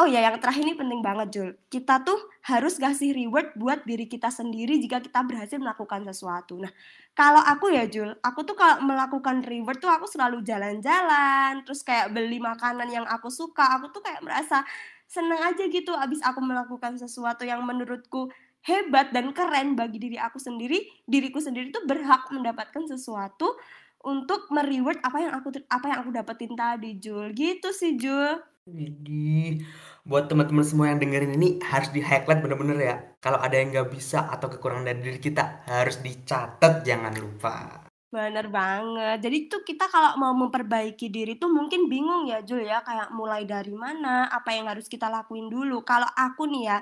oh 0.00 0.08
ya 0.08 0.24
yang 0.24 0.40
terakhir 0.40 0.64
ini 0.64 0.74
penting 0.78 1.00
banget 1.04 1.28
Jul. 1.34 1.50
Kita 1.68 2.00
tuh 2.00 2.16
harus 2.48 2.80
kasih 2.80 3.12
reward 3.12 3.52
buat 3.58 3.84
diri 3.84 4.08
kita 4.08 4.32
sendiri 4.32 4.80
jika 4.80 5.04
kita 5.04 5.20
berhasil 5.26 5.60
melakukan 5.60 6.06
sesuatu. 6.08 6.56
Nah 6.56 6.72
kalau 7.12 7.44
aku 7.44 7.72
ya 7.74 7.84
Jul 7.84 8.16
aku 8.24 8.46
tuh 8.48 8.56
kalau 8.56 8.80
melakukan 8.82 9.44
reward 9.44 9.78
tuh 9.78 9.92
aku 9.92 10.08
selalu 10.08 10.40
jalan-jalan 10.40 11.60
terus 11.66 11.84
kayak 11.84 12.10
beli 12.10 12.40
makanan 12.40 12.88
yang 12.88 13.04
aku 13.04 13.28
suka 13.28 13.76
aku 13.76 13.92
tuh 13.92 14.00
kayak 14.00 14.24
merasa 14.24 14.64
seneng 15.04 15.44
aja 15.44 15.68
gitu 15.68 15.92
abis 15.92 16.24
aku 16.24 16.40
melakukan 16.40 16.96
sesuatu 16.96 17.44
yang 17.44 17.60
menurutku 17.68 18.32
hebat 18.64 19.10
dan 19.12 19.34
keren 19.36 19.74
bagi 19.74 20.00
diri 20.00 20.16
aku 20.16 20.40
sendiri. 20.40 20.82
Diriku 21.04 21.42
sendiri 21.42 21.68
tuh 21.68 21.84
berhak 21.84 22.30
mendapatkan 22.32 22.88
sesuatu 22.88 23.58
untuk 24.02 24.50
mereward 24.50 24.98
apa 25.04 25.18
yang 25.22 25.32
aku 25.36 25.62
apa 25.70 25.86
yang 25.90 25.98
aku 26.06 26.10
dapetin 26.10 26.54
tadi 26.56 26.98
Jul. 26.98 27.34
Gitu 27.36 27.70
sih 27.70 27.98
Jul 27.98 28.51
jadi 28.62 29.58
buat 30.06 30.30
teman-teman 30.30 30.62
semua 30.62 30.94
yang 30.94 31.02
dengerin 31.02 31.34
ini 31.34 31.58
harus 31.66 31.90
di 31.90 31.98
highlight 31.98 32.42
bener-bener 32.46 32.78
ya. 32.78 32.96
Kalau 33.18 33.42
ada 33.42 33.58
yang 33.58 33.74
nggak 33.74 33.90
bisa 33.90 34.30
atau 34.30 34.46
kekurangan 34.46 34.86
dari 34.86 35.00
diri 35.02 35.18
kita 35.18 35.66
harus 35.66 35.98
dicatat 35.98 36.86
jangan 36.86 37.10
lupa. 37.18 37.82
Bener 38.12 38.46
banget. 38.52 39.18
Jadi 39.18 39.50
tuh 39.50 39.66
kita 39.66 39.90
kalau 39.90 40.14
mau 40.14 40.30
memperbaiki 40.36 41.10
diri 41.10 41.42
tuh 41.42 41.50
mungkin 41.50 41.90
bingung 41.90 42.30
ya 42.30 42.44
Jul 42.46 42.62
ya, 42.62 42.86
kayak 42.86 43.10
mulai 43.10 43.42
dari 43.48 43.74
mana, 43.74 44.30
apa 44.30 44.54
yang 44.54 44.70
harus 44.70 44.86
kita 44.86 45.10
lakuin 45.10 45.50
dulu. 45.50 45.82
Kalau 45.82 46.06
aku 46.14 46.46
nih 46.46 46.62
ya, 46.70 46.78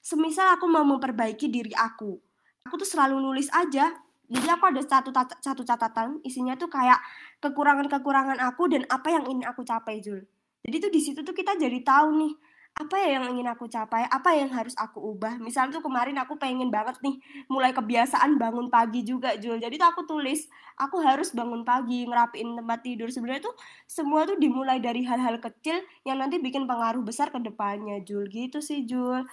semisal 0.00 0.56
aku 0.56 0.64
mau 0.70 0.86
memperbaiki 0.86 1.50
diri 1.50 1.74
aku, 1.76 2.16
aku 2.64 2.74
tuh 2.80 2.88
selalu 2.88 3.20
nulis 3.20 3.52
aja. 3.52 3.90
Jadi 4.32 4.48
aku 4.48 4.64
ada 4.64 4.80
satu 4.80 5.12
satu 5.44 5.60
catatan 5.60 6.24
isinya 6.24 6.56
tuh 6.56 6.72
kayak 6.72 6.96
kekurangan-kekurangan 7.44 8.40
aku 8.40 8.64
dan 8.72 8.88
apa 8.88 9.12
yang 9.12 9.28
ingin 9.28 9.44
aku 9.44 9.60
capai 9.60 10.00
Jul 10.00 10.24
jadi 10.62 10.76
tuh 10.78 10.92
di 10.94 11.00
situ 11.02 11.20
tuh 11.26 11.34
kita 11.34 11.58
jadi 11.58 11.78
tahu 11.82 12.08
nih 12.22 12.34
apa 12.72 12.96
ya 12.96 13.20
yang 13.20 13.36
ingin 13.36 13.52
aku 13.52 13.68
capai 13.68 14.08
apa 14.08 14.32
yang 14.32 14.48
harus 14.48 14.72
aku 14.80 14.96
ubah. 15.12 15.36
Misalnya 15.36 15.76
tuh 15.76 15.84
kemarin 15.84 16.16
aku 16.16 16.40
pengen 16.40 16.72
banget 16.72 16.96
nih 17.04 17.20
mulai 17.52 17.76
kebiasaan 17.76 18.40
bangun 18.40 18.72
pagi 18.72 19.04
juga 19.04 19.36
Jul. 19.36 19.60
Jadi 19.60 19.76
tuh 19.76 19.88
aku 19.92 20.08
tulis 20.08 20.48
aku 20.80 21.04
harus 21.04 21.36
bangun 21.36 21.68
pagi 21.68 22.08
ngerapiin 22.08 22.56
tempat 22.56 22.80
tidur. 22.80 23.12
Sebenarnya 23.12 23.44
tuh 23.44 23.54
semua 23.84 24.24
tuh 24.24 24.40
dimulai 24.40 24.80
dari 24.80 25.04
hal-hal 25.04 25.36
kecil 25.36 25.84
yang 26.08 26.16
nanti 26.16 26.40
bikin 26.40 26.64
pengaruh 26.64 27.04
besar 27.04 27.28
ke 27.28 27.36
depannya 27.44 28.00
Jul. 28.08 28.24
Gitu 28.32 28.64
sih 28.64 28.88
Jul. 28.88 29.28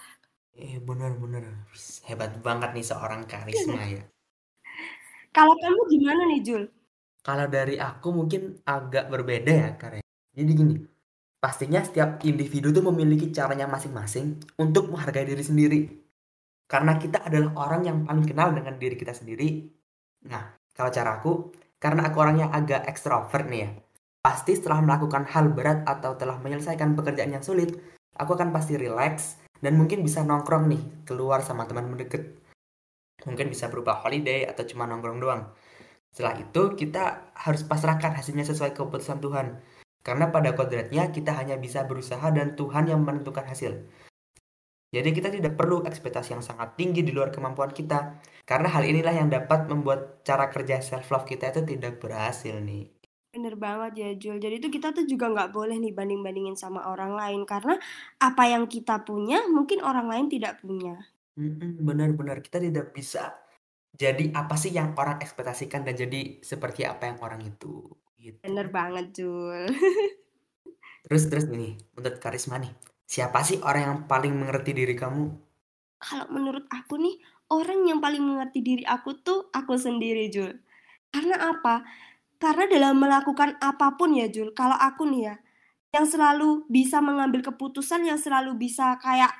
Eh 0.52 0.76
benar-benar 0.84 1.64
hebat 2.04 2.36
banget 2.44 2.76
nih 2.76 2.84
seorang 2.84 3.24
karisma 3.24 3.80
ya. 3.96 4.04
Kalau 5.30 5.54
kamu 5.54 5.80
gimana 5.94 6.22
nih, 6.26 6.40
Jul? 6.42 6.62
Kalau 7.22 7.46
dari 7.46 7.78
aku 7.78 8.10
mungkin 8.10 8.58
agak 8.66 9.06
berbeda 9.06 9.52
ya, 9.52 9.70
karena 9.78 10.02
jadi 10.34 10.50
gini, 10.58 10.74
pastinya 11.40 11.80
setiap 11.80 12.20
individu 12.22 12.70
tuh 12.70 12.84
memiliki 12.92 13.32
caranya 13.32 13.64
masing-masing 13.66 14.38
untuk 14.60 14.92
menghargai 14.92 15.24
diri 15.24 15.44
sendiri. 15.44 15.80
Karena 16.70 16.94
kita 17.00 17.26
adalah 17.26 17.66
orang 17.66 17.82
yang 17.82 17.96
paling 18.06 18.22
kenal 18.28 18.54
dengan 18.54 18.78
diri 18.78 18.94
kita 18.94 19.10
sendiri. 19.10 19.66
Nah, 20.30 20.54
kalau 20.70 20.92
cara 20.94 21.18
aku, 21.18 21.50
karena 21.82 22.06
aku 22.06 22.16
orangnya 22.22 22.52
agak 22.54 22.86
ekstrovert 22.86 23.50
nih 23.50 23.66
ya, 23.66 23.70
pasti 24.22 24.54
setelah 24.54 24.78
melakukan 24.78 25.26
hal 25.26 25.50
berat 25.50 25.82
atau 25.82 26.14
telah 26.14 26.38
menyelesaikan 26.38 26.94
pekerjaan 26.94 27.34
yang 27.34 27.42
sulit, 27.42 27.74
aku 28.14 28.38
akan 28.38 28.54
pasti 28.54 28.78
relax 28.78 29.42
dan 29.58 29.74
mungkin 29.74 30.06
bisa 30.06 30.22
nongkrong 30.22 30.70
nih 30.70 30.82
keluar 31.08 31.42
sama 31.42 31.66
teman 31.66 31.90
mendekat 31.90 32.38
mungkin 33.26 33.52
bisa 33.52 33.68
berupa 33.68 33.96
holiday 34.00 34.48
atau 34.48 34.64
cuma 34.64 34.88
nongkrong 34.88 35.20
doang. 35.20 35.42
Setelah 36.10 36.40
itu 36.40 36.74
kita 36.74 37.32
harus 37.36 37.62
pasrahkan 37.62 38.16
hasilnya 38.16 38.44
sesuai 38.48 38.74
keputusan 38.74 39.20
Tuhan. 39.22 39.46
Karena 40.00 40.32
pada 40.32 40.56
kodratnya 40.56 41.12
kita 41.12 41.36
hanya 41.36 41.60
bisa 41.60 41.84
berusaha 41.84 42.24
dan 42.32 42.56
Tuhan 42.56 42.88
yang 42.88 43.04
menentukan 43.04 43.44
hasil. 43.44 43.84
Jadi 44.90 45.08
kita 45.14 45.30
tidak 45.30 45.54
perlu 45.54 45.86
ekspektasi 45.86 46.34
yang 46.34 46.42
sangat 46.42 46.74
tinggi 46.74 47.06
di 47.06 47.14
luar 47.14 47.30
kemampuan 47.30 47.70
kita. 47.70 48.18
Karena 48.42 48.68
hal 48.72 48.82
inilah 48.82 49.14
yang 49.14 49.30
dapat 49.30 49.70
membuat 49.70 50.26
cara 50.26 50.50
kerja 50.50 50.82
self-love 50.82 51.28
kita 51.28 51.54
itu 51.54 51.62
tidak 51.76 52.02
berhasil 52.02 52.58
nih. 52.58 52.90
Bener 53.30 53.54
banget 53.54 53.92
ya 53.94 54.10
Jul. 54.18 54.42
Jadi 54.42 54.58
itu 54.58 54.68
kita 54.74 54.90
tuh 54.90 55.06
juga 55.06 55.30
nggak 55.30 55.54
boleh 55.54 55.78
nih 55.78 55.94
banding-bandingin 55.94 56.58
sama 56.58 56.90
orang 56.90 57.14
lain. 57.14 57.46
Karena 57.46 57.78
apa 58.18 58.42
yang 58.50 58.66
kita 58.66 59.06
punya 59.06 59.46
mungkin 59.46 59.84
orang 59.86 60.10
lain 60.10 60.26
tidak 60.26 60.58
punya 60.58 60.98
benar-benar 61.80 62.44
kita 62.44 62.60
tidak 62.60 62.92
bisa 62.92 63.32
jadi 63.90 64.30
apa 64.36 64.54
sih 64.54 64.72
yang 64.72 64.94
orang 64.96 65.18
ekspektasikan 65.18 65.82
dan 65.82 65.98
jadi 65.98 66.40
seperti 66.40 66.86
apa 66.86 67.10
yang 67.10 67.18
orang 67.20 67.42
itu, 67.42 67.84
gitu. 68.20 68.38
Bener 68.44 68.68
banget, 68.68 69.16
Jul. 69.16 69.66
Terus 71.08 71.26
terus 71.32 71.48
nih, 71.48 71.80
menurut 71.96 72.20
Karisma 72.20 72.60
nih, 72.60 72.70
siapa 73.08 73.40
sih 73.40 73.56
orang 73.64 73.82
yang 73.82 73.98
paling 74.04 74.36
mengerti 74.36 74.76
diri 74.76 74.92
kamu? 74.92 75.32
Kalau 75.96 76.28
menurut 76.28 76.68
aku 76.68 77.00
nih, 77.00 77.16
orang 77.50 77.88
yang 77.88 77.98
paling 78.04 78.20
mengerti 78.20 78.60
diri 78.60 78.84
aku 78.84 79.16
tuh 79.24 79.48
aku 79.50 79.80
sendiri, 79.80 80.28
Jul. 80.28 80.60
Karena 81.08 81.50
apa? 81.56 81.82
Karena 82.36 82.68
dalam 82.68 83.00
melakukan 83.00 83.56
apa 83.58 83.96
pun 83.96 84.12
ya, 84.12 84.28
Jul, 84.28 84.52
kalau 84.52 84.76
aku 84.76 85.08
nih 85.08 85.32
ya, 85.32 85.34
yang 85.96 86.06
selalu 86.06 86.68
bisa 86.68 87.00
mengambil 87.02 87.42
keputusan, 87.42 88.04
yang 88.06 88.20
selalu 88.20 88.54
bisa 88.54 89.00
kayak 89.00 89.32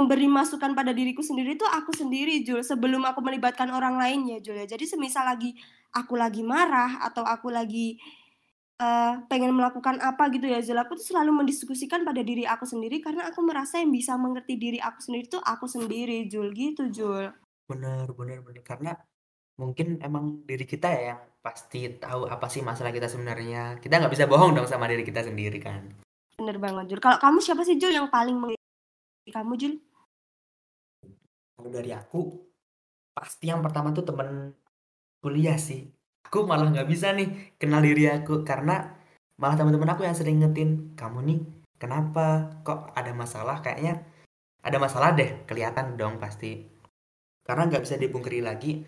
memberi 0.00 0.32
masukan 0.32 0.72
pada 0.72 0.96
diriku 0.96 1.20
sendiri 1.20 1.60
tuh 1.60 1.68
aku 1.68 1.92
sendiri 1.92 2.40
Jul 2.40 2.64
sebelum 2.64 3.04
aku 3.04 3.20
melibatkan 3.20 3.68
orang 3.68 4.00
lain 4.00 4.24
ya 4.32 4.38
Jul 4.40 4.56
ya 4.56 4.64
jadi 4.64 4.84
semisal 4.88 5.28
lagi 5.28 5.52
aku 5.90 6.14
lagi 6.18 6.42
marah 6.42 7.02
atau 7.02 7.22
aku 7.26 7.50
lagi 7.50 7.98
uh, 8.78 9.20
pengen 9.26 9.54
melakukan 9.54 9.98
apa 9.98 10.30
gitu 10.34 10.46
ya 10.46 10.62
Jul 10.62 10.78
aku 10.78 10.98
tuh 10.98 11.14
selalu 11.14 11.44
mendiskusikan 11.44 12.06
pada 12.06 12.22
diri 12.22 12.46
aku 12.46 12.66
sendiri 12.66 13.02
karena 13.02 13.28
aku 13.30 13.42
merasa 13.42 13.78
yang 13.82 13.90
bisa 13.90 14.14
mengerti 14.14 14.58
diri 14.58 14.78
aku 14.78 14.98
sendiri 15.02 15.26
tuh 15.26 15.42
aku 15.42 15.66
sendiri 15.66 16.26
Jul 16.30 16.50
gitu 16.54 16.88
Jul 16.90 17.30
benar 17.70 18.10
benar 18.14 18.42
benar 18.42 18.62
karena 18.66 18.92
mungkin 19.60 20.00
emang 20.00 20.42
diri 20.48 20.64
kita 20.64 20.88
ya 20.88 21.02
yang 21.14 21.20
pasti 21.40 22.00
tahu 22.00 22.28
apa 22.28 22.48
sih 22.48 22.64
masalah 22.64 22.92
kita 22.92 23.08
sebenarnya. 23.08 23.76
Kita 23.76 24.00
nggak 24.00 24.12
bisa 24.12 24.24
bohong 24.24 24.56
dong 24.56 24.64
sama 24.64 24.88
diri 24.88 25.04
kita 25.04 25.20
sendiri 25.20 25.60
kan? 25.60 25.84
Bener 26.40 26.56
banget 26.56 26.88
Jul 26.88 27.00
kalau 27.00 27.20
kamu 27.20 27.44
siapa 27.44 27.60
sih 27.64 27.76
Jul 27.76 27.92
yang 27.92 28.08
paling 28.08 28.40
mengerti 28.40 29.28
kamu 29.28 29.52
Jul 29.60 29.74
kalau 31.60 31.68
dari 31.68 31.92
aku, 31.92 32.40
pasti 33.12 33.52
yang 33.52 33.60
pertama 33.60 33.92
tuh 33.92 34.00
temen 34.00 34.56
kuliah 35.20 35.56
sih. 35.60 35.88
Aku 36.26 36.48
malah 36.48 36.72
nggak 36.72 36.88
bisa 36.88 37.12
nih 37.12 37.56
kenal 37.60 37.80
diri 37.84 38.08
aku 38.08 38.42
karena 38.46 38.96
malah 39.40 39.56
teman-teman 39.56 39.92
aku 39.92 40.02
yang 40.08 40.16
sering 40.16 40.40
ngetin 40.40 40.94
kamu 40.96 41.18
nih 41.28 41.40
kenapa? 41.80 42.60
Kok 42.64 42.96
ada 42.96 43.12
masalah? 43.16 43.64
Kayaknya 43.64 44.04
ada 44.60 44.78
masalah 44.80 45.16
deh 45.16 45.44
kelihatan 45.48 45.96
dong 46.00 46.20
pasti. 46.20 46.68
Karena 47.44 47.66
nggak 47.68 47.82
bisa 47.84 47.96
dipungkiri 47.96 48.40
lagi 48.44 48.84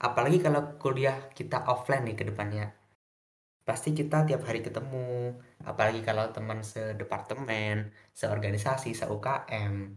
apalagi 0.00 0.40
kalau 0.40 0.80
kuliah 0.80 1.28
kita 1.36 1.68
offline 1.68 2.04
nih 2.08 2.16
ke 2.16 2.24
depannya. 2.28 2.72
Pasti 3.60 3.92
kita 3.94 4.26
tiap 4.26 4.42
hari 4.48 4.64
ketemu 4.64 5.36
apalagi 5.62 6.00
kalau 6.02 6.32
teman 6.32 6.64
sedepartemen 6.64 7.92
seorganisasi 8.16 8.96
se 8.96 9.06
UKM 9.06 9.94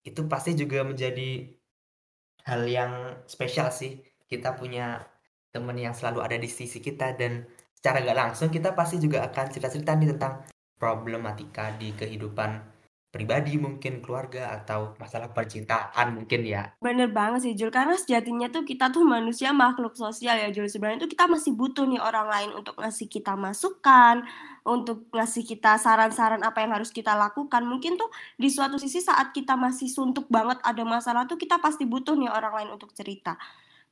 itu 0.00 0.20
pasti 0.26 0.56
juga 0.56 0.80
menjadi 0.80 1.44
hal 2.48 2.64
yang 2.64 2.92
spesial 3.28 3.68
sih 3.68 4.00
kita 4.30 4.54
punya 4.54 5.02
temen 5.50 5.74
yang 5.74 5.90
selalu 5.90 6.22
ada 6.22 6.38
di 6.38 6.46
sisi 6.46 6.78
kita 6.78 7.18
dan 7.18 7.42
secara 7.74 8.06
gak 8.06 8.18
langsung 8.18 8.48
kita 8.54 8.70
pasti 8.78 9.02
juga 9.02 9.26
akan 9.26 9.44
cerita-cerita 9.50 9.98
nih 9.98 10.14
tentang 10.14 10.46
problematika 10.78 11.74
di 11.74 11.90
kehidupan 11.90 12.70
pribadi 13.10 13.58
mungkin 13.58 13.98
keluarga 13.98 14.54
atau 14.54 14.94
masalah 15.02 15.34
percintaan 15.34 16.14
mungkin 16.14 16.46
ya. 16.46 16.70
Bener 16.78 17.10
banget 17.10 17.42
sih 17.42 17.54
Jul, 17.58 17.74
karena 17.74 17.98
sejatinya 17.98 18.46
tuh 18.54 18.62
kita 18.62 18.94
tuh 18.94 19.02
manusia 19.02 19.50
makhluk 19.50 19.98
sosial 19.98 20.38
ya 20.38 20.46
Jul. 20.54 20.70
Sebenarnya 20.70 21.02
tuh 21.02 21.10
kita 21.10 21.26
masih 21.26 21.58
butuh 21.58 21.90
nih 21.90 21.98
orang 21.98 22.30
lain 22.30 22.50
untuk 22.54 22.78
ngasih 22.78 23.10
kita 23.10 23.34
masukan, 23.34 24.22
untuk 24.62 25.10
ngasih 25.10 25.42
kita 25.42 25.74
saran-saran 25.82 26.38
apa 26.46 26.62
yang 26.62 26.70
harus 26.70 26.94
kita 26.94 27.18
lakukan. 27.18 27.66
Mungkin 27.66 27.98
tuh 27.98 28.14
di 28.38 28.46
suatu 28.46 28.78
sisi 28.78 29.02
saat 29.02 29.34
kita 29.34 29.58
masih 29.58 29.90
suntuk 29.90 30.30
banget 30.30 30.62
ada 30.62 30.86
masalah 30.86 31.26
tuh 31.26 31.34
kita 31.34 31.58
pasti 31.58 31.90
butuh 31.90 32.14
nih 32.14 32.30
orang 32.30 32.62
lain 32.62 32.70
untuk 32.78 32.94
cerita. 32.94 33.34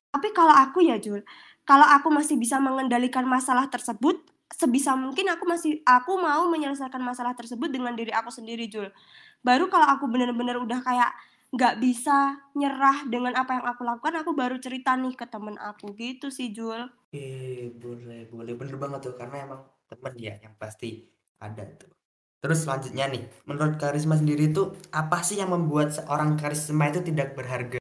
Tapi 0.09 0.29
kalau 0.33 0.55
aku 0.57 0.81
ya 0.81 0.97
Jul, 0.97 1.21
kalau 1.69 1.85
aku 1.85 2.09
masih 2.09 2.41
bisa 2.41 2.57
mengendalikan 2.57 3.29
masalah 3.29 3.69
tersebut, 3.69 4.25
sebisa 4.49 4.97
mungkin 4.97 5.29
aku 5.29 5.45
masih 5.45 5.85
aku 5.85 6.17
mau 6.17 6.49
menyelesaikan 6.49 7.00
masalah 7.05 7.37
tersebut 7.37 7.69
dengan 7.69 7.93
diri 7.93 8.09
aku 8.11 8.33
sendiri 8.33 8.67
Jul. 8.73 8.88
Baru 9.45 9.69
kalau 9.69 9.85
aku 9.85 10.09
bener-bener 10.09 10.57
udah 10.57 10.81
kayak 10.81 11.12
nggak 11.49 11.81
bisa 11.81 12.37
nyerah 12.53 13.09
dengan 13.09 13.33
apa 13.33 13.57
yang 13.57 13.65
aku 13.65 13.81
lakukan 13.81 14.21
aku 14.21 14.37
baru 14.37 14.57
cerita 14.61 14.97
nih 14.97 15.12
ke 15.12 15.29
temen 15.29 15.61
aku. 15.61 15.93
Gitu 15.93 16.33
sih 16.33 16.53
Jul. 16.57 16.88
Eh 17.12 17.69
boleh 17.77 18.29
boleh. 18.33 18.53
Bener 18.57 18.77
banget 18.81 19.12
tuh 19.12 19.15
karena 19.17 19.45
emang 19.45 19.61
temen 19.88 20.15
ya 20.17 20.37
yang 20.41 20.57
pasti 20.57 21.05
ada 21.41 21.65
tuh. 21.77 21.93
Terus 22.38 22.65
selanjutnya 22.65 23.11
nih 23.11 23.23
menurut 23.45 23.77
karisma 23.77 24.15
sendiri 24.17 24.55
tuh 24.55 24.73
apa 24.95 25.21
sih 25.27 25.37
yang 25.37 25.50
membuat 25.50 25.91
seorang 25.91 26.38
karisma 26.38 26.87
itu 26.88 27.03
tidak 27.03 27.35
berharga 27.35 27.77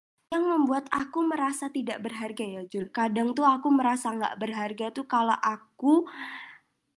membuat 0.68 0.92
aku 0.92 1.24
merasa 1.24 1.72
tidak 1.72 2.04
berharga 2.04 2.44
ya 2.44 2.68
Jul 2.68 2.92
kadang 2.92 3.32
tuh 3.32 3.48
aku 3.48 3.72
merasa 3.72 4.12
nggak 4.12 4.36
berharga 4.36 4.92
tuh 4.92 5.08
kalau 5.08 5.40
aku 5.40 6.04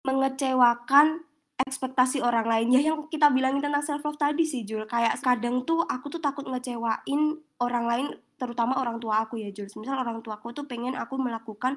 mengecewakan 0.02 1.22
ekspektasi 1.60 2.24
orang 2.24 2.48
lain 2.48 2.68
ya 2.72 2.82
yang 2.90 3.06
kita 3.12 3.28
bilangin 3.30 3.62
tentang 3.62 3.84
self 3.84 4.02
love 4.08 4.16
tadi 4.16 4.48
sih 4.48 4.64
Jul. 4.64 4.88
Kayak 4.88 5.20
kadang 5.20 5.68
tuh 5.68 5.84
aku 5.84 6.08
tuh 6.08 6.24
takut 6.24 6.48
ngecewain 6.48 7.22
orang 7.60 7.86
lain 7.86 8.08
terutama 8.40 8.80
orang 8.80 8.98
tua 8.98 9.28
aku 9.28 9.38
ya 9.38 9.52
Jul. 9.52 9.68
Misal 9.76 10.00
orang 10.00 10.24
tua 10.24 10.40
aku 10.40 10.56
tuh 10.56 10.64
pengen 10.66 10.96
aku 10.96 11.20
melakukan 11.20 11.76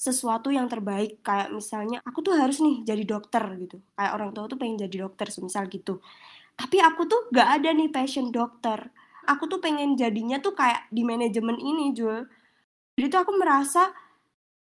sesuatu 0.00 0.48
yang 0.48 0.64
terbaik. 0.64 1.20
Kayak 1.20 1.52
misalnya 1.52 2.00
aku 2.08 2.24
tuh 2.24 2.40
harus 2.40 2.64
nih 2.64 2.88
jadi 2.88 3.04
dokter 3.04 3.44
gitu. 3.60 3.84
Kayak 3.92 4.12
orang 4.16 4.30
tua 4.32 4.48
tuh 4.48 4.56
pengen 4.56 4.80
jadi 4.88 4.96
dokter 5.04 5.28
misal 5.44 5.68
gitu. 5.68 6.00
Tapi 6.58 6.76
aku 6.82 7.06
tuh 7.06 7.20
gak 7.30 7.62
ada 7.62 7.70
nih 7.70 7.92
passion 7.92 8.34
dokter 8.34 8.90
aku 9.28 9.44
tuh 9.46 9.60
pengen 9.60 9.94
jadinya 9.94 10.40
tuh 10.40 10.56
kayak 10.56 10.88
di 10.88 11.04
manajemen 11.04 11.60
ini 11.60 11.92
Jul 11.92 12.24
jadi 12.96 13.06
tuh 13.12 13.20
aku 13.28 13.32
merasa 13.36 13.92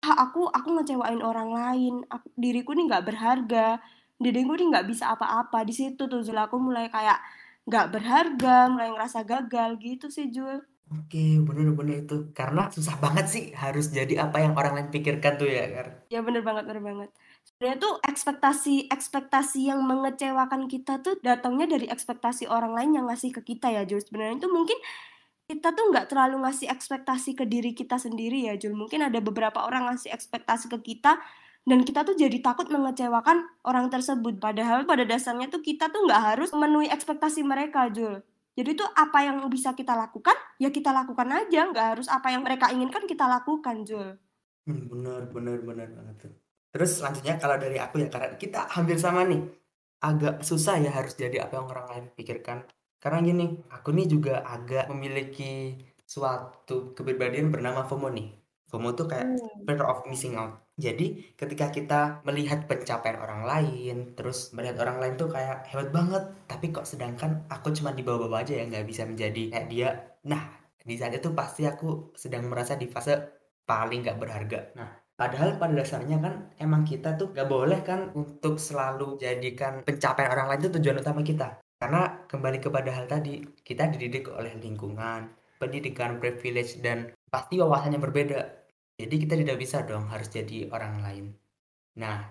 ah, 0.02 0.16
aku 0.26 0.50
aku 0.50 0.82
ngecewain 0.82 1.22
orang 1.22 1.50
lain 1.54 1.94
aku, 2.10 2.28
diriku 2.34 2.74
nih 2.74 2.90
nggak 2.90 3.06
berharga 3.06 3.80
diriku 4.18 4.58
nih 4.58 4.68
nggak 4.74 4.88
bisa 4.90 5.14
apa-apa 5.14 5.62
di 5.64 5.74
situ 5.78 6.10
tuh 6.10 6.26
Jul 6.26 6.40
aku 6.42 6.58
mulai 6.58 6.90
kayak 6.90 7.22
nggak 7.70 7.88
berharga 7.94 8.70
mulai 8.74 8.90
ngerasa 8.90 9.22
gagal 9.24 9.78
gitu 9.80 10.10
sih 10.10 10.34
Jul 10.34 10.66
Oke, 10.86 11.42
bener-bener 11.42 12.06
itu. 12.06 12.30
Karena 12.30 12.70
susah 12.70 13.02
banget 13.02 13.26
sih 13.26 13.44
harus 13.58 13.90
jadi 13.90 14.30
apa 14.30 14.38
yang 14.38 14.54
orang 14.54 14.78
lain 14.78 14.90
pikirkan 14.94 15.34
tuh 15.42 15.50
ya, 15.50 15.66
Kar. 15.74 15.88
Ya 16.14 16.22
bener 16.22 16.46
banget, 16.46 16.70
bener 16.70 16.84
banget. 16.86 17.10
Sebenarnya 17.56 17.80
tuh 17.80 17.96
ekspektasi 18.04 18.92
ekspektasi 18.92 19.72
yang 19.72 19.80
mengecewakan 19.88 20.68
kita 20.68 21.00
tuh 21.00 21.16
datangnya 21.24 21.72
dari 21.72 21.88
ekspektasi 21.88 22.52
orang 22.52 22.76
lain 22.76 23.00
yang 23.00 23.06
ngasih 23.08 23.32
ke 23.32 23.56
kita 23.56 23.72
ya, 23.72 23.88
Jul. 23.88 24.04
Sebenarnya 24.04 24.44
itu 24.44 24.52
mungkin 24.52 24.76
kita 25.46 25.72
tuh 25.72 25.94
nggak 25.94 26.12
terlalu 26.12 26.44
ngasih 26.44 26.68
ekspektasi 26.68 27.38
ke 27.38 27.48
diri 27.48 27.72
kita 27.72 27.96
sendiri 27.96 28.52
ya 28.52 28.60
Jul. 28.60 28.76
Mungkin 28.76 29.08
ada 29.08 29.24
beberapa 29.24 29.64
orang 29.64 29.88
ngasih 29.88 30.12
ekspektasi 30.12 30.68
ke 30.68 30.80
kita 30.84 31.22
dan 31.64 31.80
kita 31.88 32.04
tuh 32.04 32.18
jadi 32.20 32.44
takut 32.44 32.68
mengecewakan 32.68 33.46
orang 33.64 33.88
tersebut. 33.88 34.36
Padahal 34.42 34.84
pada 34.84 35.08
dasarnya 35.08 35.48
tuh 35.48 35.64
kita 35.64 35.88
tuh 35.94 36.04
nggak 36.12 36.22
harus 36.36 36.50
memenuhi 36.52 36.90
ekspektasi 36.90 37.46
mereka 37.46 37.88
Jul. 37.88 38.20
Jadi 38.60 38.72
tuh 38.74 38.88
apa 39.00 39.24
yang 39.24 39.48
bisa 39.48 39.72
kita 39.72 39.96
lakukan 39.96 40.36
ya 40.60 40.74
kita 40.76 40.92
lakukan 40.92 41.32
aja. 41.32 41.72
Nggak 41.72 41.88
harus 41.96 42.08
apa 42.12 42.36
yang 42.36 42.44
mereka 42.44 42.68
inginkan 42.74 43.08
kita 43.08 43.30
lakukan 43.30 43.86
Jul. 43.88 44.18
Hmm, 44.66 44.90
bener 44.90 45.30
bener 45.30 45.62
bener 45.62 45.88
banget 45.94 46.45
terus 46.76 47.00
selanjutnya 47.00 47.40
kalau 47.40 47.56
dari 47.56 47.80
aku 47.80 48.04
ya 48.04 48.12
karena 48.12 48.36
kita 48.36 48.68
hampir 48.68 49.00
sama 49.00 49.24
nih 49.24 49.40
agak 50.04 50.44
susah 50.44 50.76
ya 50.84 50.92
harus 50.92 51.16
jadi 51.16 51.48
apa 51.48 51.56
yang 51.56 51.72
orang 51.72 51.88
lain 51.88 52.06
pikirkan 52.20 52.68
karena 53.06 53.22
gini, 53.22 53.46
aku 53.70 53.94
nih 53.94 54.10
juga 54.10 54.42
agak 54.42 54.90
memiliki 54.90 55.78
suatu 56.10 56.98
kepribadian 56.98 57.54
bernama 57.54 57.86
FOMO 57.86 58.10
nih. 58.10 58.34
FOMO 58.66 58.98
tuh 58.98 59.06
kayak 59.06 59.30
hmm. 59.30 59.62
fear 59.62 59.86
of 59.86 60.02
missing 60.10 60.34
out. 60.34 60.58
Jadi 60.74 61.38
ketika 61.38 61.70
kita 61.70 62.26
melihat 62.26 62.66
pencapaian 62.66 63.22
orang 63.22 63.46
lain, 63.46 64.18
terus 64.18 64.50
melihat 64.58 64.82
orang 64.82 64.98
lain 64.98 65.14
tuh 65.22 65.30
kayak 65.30 65.70
hebat 65.70 65.94
banget, 65.94 66.24
tapi 66.50 66.74
kok 66.74 66.90
sedangkan 66.90 67.46
aku 67.46 67.70
cuma 67.78 67.94
di 67.94 68.02
bawah-bawah 68.02 68.42
aja 68.42 68.58
ya 68.58 68.66
nggak 68.66 68.90
bisa 68.90 69.06
menjadi 69.06 69.54
kayak 69.54 69.68
dia. 69.70 69.90
Nah, 70.26 70.42
di 70.82 70.98
saat 70.98 71.14
itu 71.14 71.30
pasti 71.38 71.70
aku 71.70 72.10
sedang 72.18 72.50
merasa 72.50 72.74
di 72.74 72.90
fase 72.90 73.22
paling 73.70 74.02
nggak 74.02 74.18
berharga. 74.18 74.60
Nah, 74.82 74.90
Padahal 75.16 75.56
pada 75.56 75.72
dasarnya 75.80 76.20
kan 76.20 76.52
emang 76.60 76.84
kita 76.84 77.16
tuh 77.16 77.32
gak 77.32 77.48
boleh 77.48 77.80
kan 77.88 78.12
untuk 78.12 78.60
selalu 78.60 79.16
jadikan 79.16 79.80
pencapaian 79.88 80.28
orang 80.28 80.52
lain 80.52 80.62
itu 80.68 80.72
tujuan 80.76 81.00
utama 81.00 81.24
kita. 81.24 81.56
Karena 81.80 82.28
kembali 82.28 82.60
kepada 82.60 82.92
hal 82.92 83.08
tadi, 83.08 83.40
kita 83.64 83.88
dididik 83.96 84.28
oleh 84.28 84.52
lingkungan, 84.60 85.32
pendidikan, 85.56 86.20
privilege, 86.20 86.84
dan 86.84 87.16
pasti 87.32 87.60
wawasannya 87.60 88.00
berbeda. 88.00 88.40
Jadi 88.96 89.16
kita 89.28 89.40
tidak 89.40 89.58
bisa 89.60 89.84
dong 89.88 90.08
harus 90.12 90.28
jadi 90.32 90.68
orang 90.72 91.04
lain. 91.04 91.26
Nah, 92.00 92.28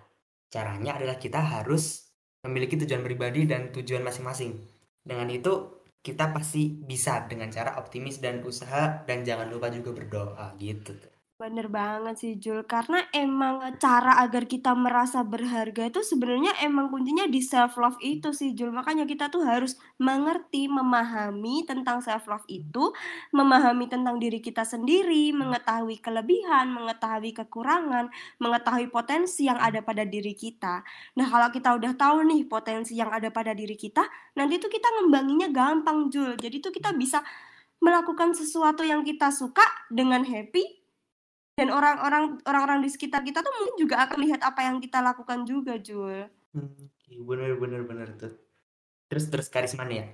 caranya 0.52 0.96
adalah 0.96 1.16
kita 1.16 1.40
harus 1.40 2.08
memiliki 2.44 2.76
tujuan 2.76 3.00
pribadi 3.00 3.48
dan 3.48 3.72
tujuan 3.72 4.04
masing-masing. 4.04 4.60
Dengan 5.00 5.28
itu, 5.32 5.80
kita 6.04 6.36
pasti 6.36 6.68
bisa 6.68 7.24
dengan 7.24 7.48
cara 7.48 7.80
optimis 7.80 8.20
dan 8.20 8.44
usaha 8.44 9.04
dan 9.08 9.24
jangan 9.24 9.48
lupa 9.48 9.72
juga 9.72 9.92
berdoa 9.92 10.52
gitu. 10.60 10.92
Bener 11.34 11.66
banget 11.66 12.14
sih 12.14 12.38
Jul, 12.38 12.62
karena 12.62 13.10
emang 13.10 13.58
cara 13.82 14.22
agar 14.22 14.46
kita 14.46 14.70
merasa 14.70 15.26
berharga 15.26 15.90
itu 15.90 15.98
sebenarnya 15.98 16.54
emang 16.62 16.94
kuncinya 16.94 17.26
di 17.26 17.42
self 17.42 17.74
love 17.74 17.98
itu 17.98 18.30
sih 18.30 18.54
Jul. 18.54 18.70
Makanya 18.70 19.02
kita 19.02 19.26
tuh 19.34 19.42
harus 19.42 19.74
mengerti, 19.98 20.70
memahami 20.70 21.66
tentang 21.66 21.98
self 22.06 22.30
love 22.30 22.46
itu, 22.46 22.94
memahami 23.34 23.90
tentang 23.90 24.22
diri 24.22 24.38
kita 24.38 24.62
sendiri, 24.62 25.34
mengetahui 25.34 25.98
kelebihan, 25.98 26.70
mengetahui 26.70 27.34
kekurangan, 27.34 28.14
mengetahui 28.38 28.94
potensi 28.94 29.50
yang 29.50 29.58
ada 29.58 29.82
pada 29.82 30.06
diri 30.06 30.38
kita. 30.38 30.86
Nah, 31.18 31.26
kalau 31.26 31.50
kita 31.50 31.74
udah 31.74 31.98
tahu 31.98 32.30
nih 32.30 32.46
potensi 32.46 32.94
yang 32.94 33.10
ada 33.10 33.34
pada 33.34 33.58
diri 33.58 33.74
kita, 33.74 34.06
nanti 34.38 34.62
tuh 34.62 34.70
kita 34.70 34.86
ngembanginya 35.02 35.50
gampang 35.50 36.14
Jul. 36.14 36.38
Jadi 36.38 36.62
tuh 36.62 36.70
kita 36.70 36.94
bisa 36.94 37.26
melakukan 37.82 38.38
sesuatu 38.38 38.86
yang 38.86 39.02
kita 39.02 39.34
suka 39.34 39.66
dengan 39.90 40.22
happy 40.22 40.83
dan 41.54 41.70
orang-orang 41.70 42.42
orang-orang 42.46 42.78
di 42.82 42.90
sekitar 42.90 43.22
kita 43.22 43.42
tuh 43.42 43.54
mungkin 43.54 43.76
juga 43.78 44.02
akan 44.06 44.18
lihat 44.26 44.40
apa 44.42 44.66
yang 44.66 44.82
kita 44.82 44.98
lakukan 44.98 45.46
juga 45.46 45.78
Jul. 45.78 46.26
Hmm, 46.54 46.90
bener 47.26 47.54
bener 47.58 47.82
bener 47.86 48.08
tuh. 48.18 48.34
Terus 49.06 49.30
terus 49.30 49.46
karisma 49.46 49.86
nih 49.86 50.02
ya. 50.02 50.06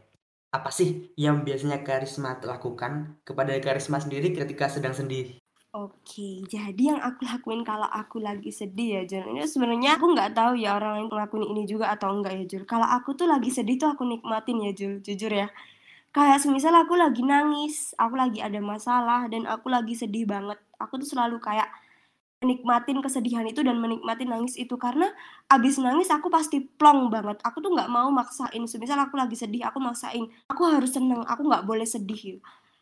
Apa 0.50 0.68
sih 0.68 1.14
yang 1.16 1.46
biasanya 1.46 1.80
karisma 1.80 2.36
lakukan 2.42 3.22
kepada 3.24 3.54
karisma 3.62 4.02
sendiri 4.02 4.34
ketika 4.34 4.66
sedang 4.66 4.90
sedih 4.90 5.40
Oke, 5.70 6.42
jadi 6.50 6.82
yang 6.82 6.98
aku 6.98 7.22
lakuin 7.22 7.62
kalau 7.62 7.86
aku 7.86 8.18
lagi 8.18 8.50
sedih 8.50 8.98
ya 8.98 9.02
Jul 9.06 9.38
Ini 9.38 9.46
sebenarnya 9.46 10.02
aku 10.02 10.10
nggak 10.18 10.34
tahu 10.34 10.58
ya 10.58 10.74
orang 10.74 10.98
lain 10.98 11.06
ngelakuin 11.06 11.46
ini 11.46 11.62
juga 11.62 11.94
atau 11.94 12.10
enggak 12.10 12.42
ya 12.42 12.44
Jul. 12.50 12.62
Kalau 12.66 12.82
aku 12.90 13.14
tuh 13.14 13.30
lagi 13.30 13.54
sedih 13.54 13.78
tuh 13.78 13.94
aku 13.94 14.02
nikmatin 14.02 14.66
ya 14.66 14.74
Jul, 14.74 14.98
jujur 14.98 15.30
ya. 15.30 15.46
Kayak 16.10 16.42
semisal 16.42 16.74
aku 16.74 16.98
lagi 16.98 17.22
nangis, 17.22 17.94
aku 17.94 18.18
lagi 18.18 18.42
ada 18.42 18.58
masalah, 18.58 19.30
dan 19.30 19.46
aku 19.46 19.70
lagi 19.70 19.94
sedih 19.94 20.26
banget. 20.26 20.58
Aku 20.80 20.96
tuh 20.96 21.08
selalu 21.08 21.36
kayak 21.38 21.68
menikmatin 22.40 23.04
kesedihan 23.04 23.44
itu 23.44 23.60
dan 23.60 23.76
menikmati 23.76 24.24
nangis 24.24 24.56
itu. 24.56 24.74
Karena 24.80 25.12
abis 25.52 25.76
nangis 25.76 26.08
aku 26.08 26.32
pasti 26.32 26.64
plong 26.64 27.12
banget. 27.12 27.36
Aku 27.44 27.60
tuh 27.60 27.70
nggak 27.76 27.92
mau 27.92 28.08
maksain. 28.08 28.64
Semisal 28.64 28.96
aku 28.96 29.20
lagi 29.20 29.36
sedih 29.36 29.68
aku 29.68 29.76
maksain. 29.76 30.24
Aku 30.48 30.64
harus 30.64 30.90
seneng. 30.96 31.20
Aku 31.28 31.44
nggak 31.44 31.68
boleh 31.68 31.84
sedih. 31.84 32.40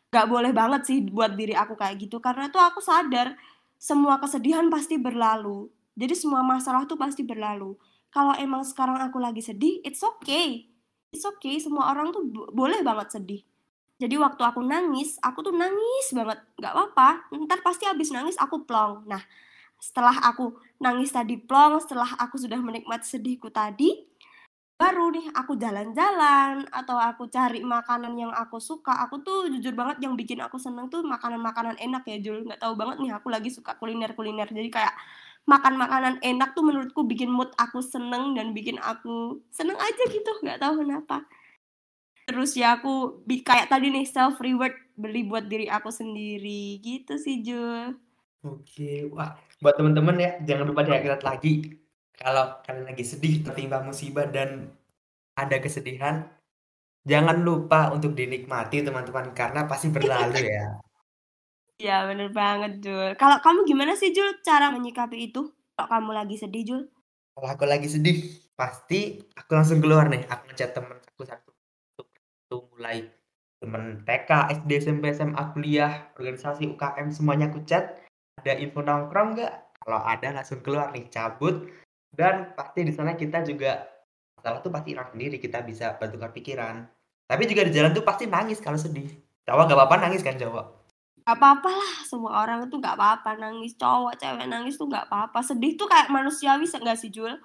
Nggak 0.09 0.27
boleh 0.31 0.51
banget 0.55 0.81
sih 0.87 1.03
buat 1.03 1.35
diri 1.35 1.53
aku 1.53 1.75
kayak 1.75 1.99
gitu. 2.07 2.23
Karena 2.23 2.47
tuh 2.47 2.63
aku 2.63 2.79
sadar 2.79 3.35
semua 3.75 4.17
kesedihan 4.23 4.71
pasti 4.71 4.95
berlalu. 4.95 5.67
Jadi 5.99 6.15
semua 6.15 6.39
masalah 6.39 6.87
tuh 6.87 6.95
pasti 6.95 7.27
berlalu. 7.27 7.75
Kalau 8.09 8.33
emang 8.39 8.63
sekarang 8.63 9.03
aku 9.03 9.19
lagi 9.19 9.43
sedih 9.43 9.83
it's 9.83 9.99
okay. 9.99 10.71
It's 11.11 11.27
okay. 11.27 11.59
Semua 11.59 11.91
orang 11.91 12.15
tuh 12.15 12.23
boleh 12.55 12.79
banget 12.79 13.19
sedih 13.19 13.48
jadi 13.99 14.15
waktu 14.15 14.41
aku 14.47 14.63
nangis 14.63 15.19
aku 15.19 15.43
tuh 15.43 15.51
nangis 15.51 16.07
banget. 16.15 16.39
Nggak 16.55 16.71
apa-apa. 16.71 17.09
Ntar 17.35 17.59
pasti 17.59 17.83
abis 17.83 18.15
nangis 18.15 18.39
aku 18.39 18.63
plong. 18.63 19.03
Nah 19.03 19.19
setelah 19.75 20.15
aku 20.23 20.55
nangis 20.79 21.11
tadi 21.11 21.35
plong 21.35 21.83
setelah 21.83 22.15
aku 22.15 22.39
sudah 22.39 22.59
menikmati 22.59 23.15
sedihku 23.15 23.51
tadi 23.51 24.07
baru 24.79 25.11
nih 25.11 25.27
aku 25.35 25.59
jalan-jalan 25.59 26.63
atau 26.71 26.95
aku 26.95 27.27
cari 27.27 27.59
makanan 27.59 28.15
yang 28.15 28.31
aku 28.31 28.63
suka. 28.63 28.95
Aku 29.03 29.19
tuh 29.19 29.51
jujur 29.51 29.75
banget 29.75 29.99
yang 30.07 30.15
bikin 30.15 30.39
aku 30.39 30.55
seneng 30.55 30.87
tuh 30.87 31.03
makanan-makanan 31.03 31.75
enak 31.75 32.07
ya 32.07 32.23
Jul. 32.23 32.47
Nggak 32.47 32.63
tahu 32.63 32.79
banget 32.79 33.03
nih 33.03 33.11
aku 33.11 33.27
lagi 33.27 33.51
suka 33.51 33.75
kuliner-kuliner. 33.75 34.47
Jadi 34.47 34.71
kayak 34.71 34.95
makan 35.43 35.75
makanan 35.75 36.23
enak 36.23 36.55
tuh 36.55 36.63
menurutku 36.63 37.03
bikin 37.03 37.27
mood 37.27 37.51
aku 37.59 37.83
seneng 37.83 38.31
dan 38.39 38.55
bikin 38.55 38.79
aku 38.79 39.43
seneng 39.51 39.75
aja 39.75 40.03
gitu. 40.07 40.31
Nggak 40.39 40.63
tahu 40.63 40.87
kenapa 40.87 41.27
terus 42.29 42.53
ya 42.53 42.77
aku 42.77 43.25
kayak 43.25 43.73
tadi 43.73 43.89
nih 43.89 44.05
self 44.05 44.37
reward 44.37 44.77
beli 44.93 45.25
buat 45.25 45.49
diri 45.49 45.65
aku 45.65 45.89
sendiri 45.89 46.77
gitu 46.77 47.17
sih 47.17 47.41
Jul 47.41 47.97
oke 48.45 48.93
wah 49.17 49.33
buat 49.57 49.73
temen-temen 49.73 50.15
ya 50.21 50.31
jangan 50.45 50.69
lupa 50.69 50.85
diingat 50.85 51.25
lagi 51.25 51.81
kalau 52.13 52.61
kalian 52.61 52.85
lagi 52.85 53.01
sedih 53.01 53.41
tertimpa 53.41 53.81
musibah 53.81 54.29
dan 54.29 54.69
ada 55.33 55.57
kesedihan 55.57 56.29
jangan 57.01 57.41
lupa 57.41 57.89
untuk 57.89 58.13
dinikmati 58.13 58.85
teman-teman 58.85 59.33
karena 59.33 59.65
pasti 59.65 59.89
berlalu 59.89 60.45
ya 60.53 60.77
Ya 61.79 62.03
bener 62.03 62.27
banget 62.35 62.83
Jul. 62.83 63.15
Kalau 63.15 63.39
kamu 63.39 63.63
gimana 63.63 63.95
sih 63.95 64.11
Jul 64.11 64.43
cara 64.43 64.67
menyikapi 64.67 65.31
itu? 65.31 65.47
Kalau 65.79 65.87
kamu 65.87 66.11
lagi 66.11 66.35
sedih 66.35 66.63
Jul? 66.67 66.81
Kalau 67.31 67.47
aku 67.55 67.63
lagi 67.63 67.87
sedih, 67.87 68.19
pasti 68.51 69.23
aku 69.31 69.55
langsung 69.55 69.79
keluar 69.79 70.11
nih. 70.11 70.27
Aku 70.27 70.43
ngechat 70.51 70.75
temen 70.75 70.99
aku 70.99 71.23
satu, 71.23 71.48
satu 72.49 72.65
mulai 72.73 73.05
temen 73.61 74.01
TK, 74.09 74.49
SD, 74.65 74.81
SMP, 74.81 75.13
SMA, 75.13 75.53
kuliah, 75.53 76.09
organisasi, 76.17 76.65
UKM 76.73 77.13
semuanya 77.13 77.53
aku 77.53 77.61
chat. 77.61 78.01
Ada 78.41 78.57
info 78.57 78.81
nongkrong 78.81 79.37
nggak? 79.37 79.53
Kalau 79.85 80.01
ada 80.01 80.33
langsung 80.33 80.65
keluar 80.65 80.89
nih, 80.89 81.05
cabut. 81.13 81.69
Dan 82.09 82.57
pasti 82.57 82.81
di 82.81 82.89
sana 82.89 83.13
kita 83.13 83.45
juga 83.45 83.85
masalah 84.33 84.65
tuh 84.65 84.73
pasti 84.73 84.97
hilang 84.97 85.13
sendiri. 85.13 85.37
Kita 85.37 85.61
bisa 85.61 85.93
bertukar 86.01 86.33
pikiran. 86.33 86.89
Tapi 87.29 87.45
juga 87.45 87.69
di 87.69 87.71
jalan 87.77 87.93
tuh 87.93 88.01
pasti 88.01 88.25
nangis 88.25 88.57
kalau 88.57 88.81
sedih. 88.81 89.13
Jawa 89.45 89.69
gak 89.69 89.77
apa-apa 89.77 90.09
nangis 90.09 90.25
kan 90.25 90.33
Jawa? 90.33 90.65
Gak 91.21 91.37
apa-apa 91.37 91.69
lah, 91.69 91.93
semua 92.09 92.41
orang 92.41 92.65
itu 92.65 92.81
gak 92.81 92.97
apa-apa 92.97 93.37
nangis. 93.37 93.77
Cowok, 93.77 94.17
cewek 94.17 94.49
nangis 94.49 94.73
tuh 94.73 94.89
gak 94.89 95.05
apa-apa. 95.05 95.45
Sedih 95.45 95.77
tuh 95.77 95.85
kayak 95.85 96.09
manusiawi 96.09 96.65
gak 96.65 96.97
sih, 96.97 97.13
Jul? 97.13 97.37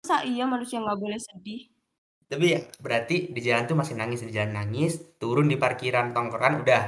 Masa 0.00 0.24
iya 0.24 0.48
manusia 0.48 0.80
gak 0.80 0.96
boleh 0.96 1.20
sedih? 1.20 1.68
Tapi 2.30 2.44
ya, 2.54 2.62
berarti 2.78 3.34
di 3.34 3.40
jalan 3.42 3.66
tuh 3.66 3.74
masih 3.74 3.98
nangis, 3.98 4.22
di 4.22 4.30
jalan 4.30 4.54
nangis, 4.54 5.18
turun 5.18 5.50
di 5.50 5.58
parkiran 5.58 6.14
tongkrongan 6.14 6.62
udah 6.62 6.82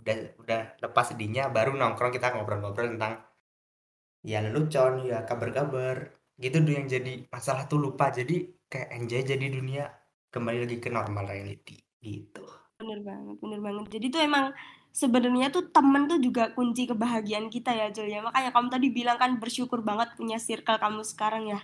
udah 0.00 0.16
udah 0.40 0.60
lepas 0.80 1.12
sedihnya, 1.12 1.52
baru 1.52 1.76
nongkrong 1.76 2.16
kita 2.16 2.32
ngobrol-ngobrol 2.32 2.96
tentang 2.96 3.20
ya 4.24 4.40
lelucon, 4.40 5.04
ya 5.04 5.28
kabar-kabar. 5.28 6.16
Gitu 6.40 6.64
tuh 6.64 6.72
yang 6.72 6.88
jadi 6.88 7.28
masalah 7.28 7.68
tuh 7.68 7.76
lupa. 7.76 8.08
Jadi 8.08 8.64
kayak 8.72 8.88
enjoy 8.96 9.20
jadi 9.20 9.46
dunia 9.52 9.84
kembali 10.32 10.64
lagi 10.64 10.76
ke 10.80 10.88
normal 10.88 11.28
reality 11.28 11.76
gitu. 12.00 12.48
Bener 12.80 13.04
banget, 13.04 13.36
bener 13.36 13.60
banget. 13.60 14.00
Jadi 14.00 14.06
tuh 14.08 14.20
emang 14.24 14.56
sebenarnya 14.96 15.52
tuh 15.52 15.68
temen 15.68 16.08
tuh 16.08 16.16
juga 16.16 16.56
kunci 16.56 16.88
kebahagiaan 16.88 17.52
kita 17.52 17.68
ya 17.76 17.92
Jul 17.92 18.08
ya 18.08 18.24
makanya 18.24 18.48
kamu 18.48 18.68
tadi 18.72 18.88
bilang 18.88 19.20
kan 19.20 19.36
bersyukur 19.36 19.84
banget 19.84 20.16
punya 20.16 20.40
circle 20.40 20.80
kamu 20.80 21.04
sekarang 21.04 21.52
ya 21.52 21.60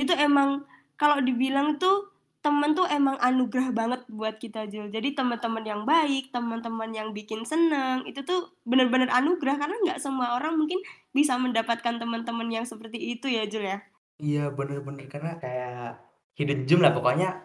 itu 0.00 0.16
emang 0.16 0.64
kalau 0.96 1.20
dibilang 1.20 1.76
tuh 1.76 2.08
temen 2.38 2.70
tuh 2.70 2.86
emang 2.86 3.18
anugerah 3.18 3.74
banget 3.74 4.00
buat 4.06 4.38
kita 4.38 4.70
Jul 4.70 4.94
jadi 4.94 5.10
teman-teman 5.10 5.64
yang 5.66 5.82
baik 5.82 6.30
teman-teman 6.30 6.86
yang 6.94 7.10
bikin 7.10 7.42
seneng 7.42 8.06
itu 8.06 8.22
tuh 8.22 8.54
bener-bener 8.62 9.10
anugerah. 9.10 9.58
Karena 9.58 9.76
nggak 9.82 9.98
semua 9.98 10.38
orang 10.38 10.54
mungkin 10.54 10.78
bisa 11.10 11.34
mendapatkan 11.34 11.98
teman-teman 11.98 12.46
yang 12.48 12.64
seperti 12.64 13.18
itu 13.18 13.26
ya 13.26 13.44
Jul 13.50 13.66
ya? 13.66 13.78
Iya 14.22 14.44
bener-bener. 14.54 15.10
Karena 15.10 15.34
kayak 15.36 15.98
hidden 16.38 16.64
gem 16.64 16.80
lah 16.80 16.94
pokoknya 16.94 17.42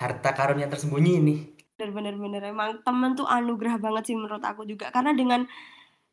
harta 0.00 0.30
karun 0.32 0.64
yang 0.64 0.72
tersembunyi 0.72 1.12
ini. 1.20 1.36
Bener 1.76 2.16
bener 2.16 2.40
emang 2.44 2.80
temen 2.80 3.12
tuh 3.12 3.28
anugerah 3.28 3.76
banget 3.76 4.12
sih 4.12 4.16
menurut 4.16 4.40
aku 4.40 4.64
juga. 4.64 4.88
Karena 4.88 5.12
dengan 5.12 5.44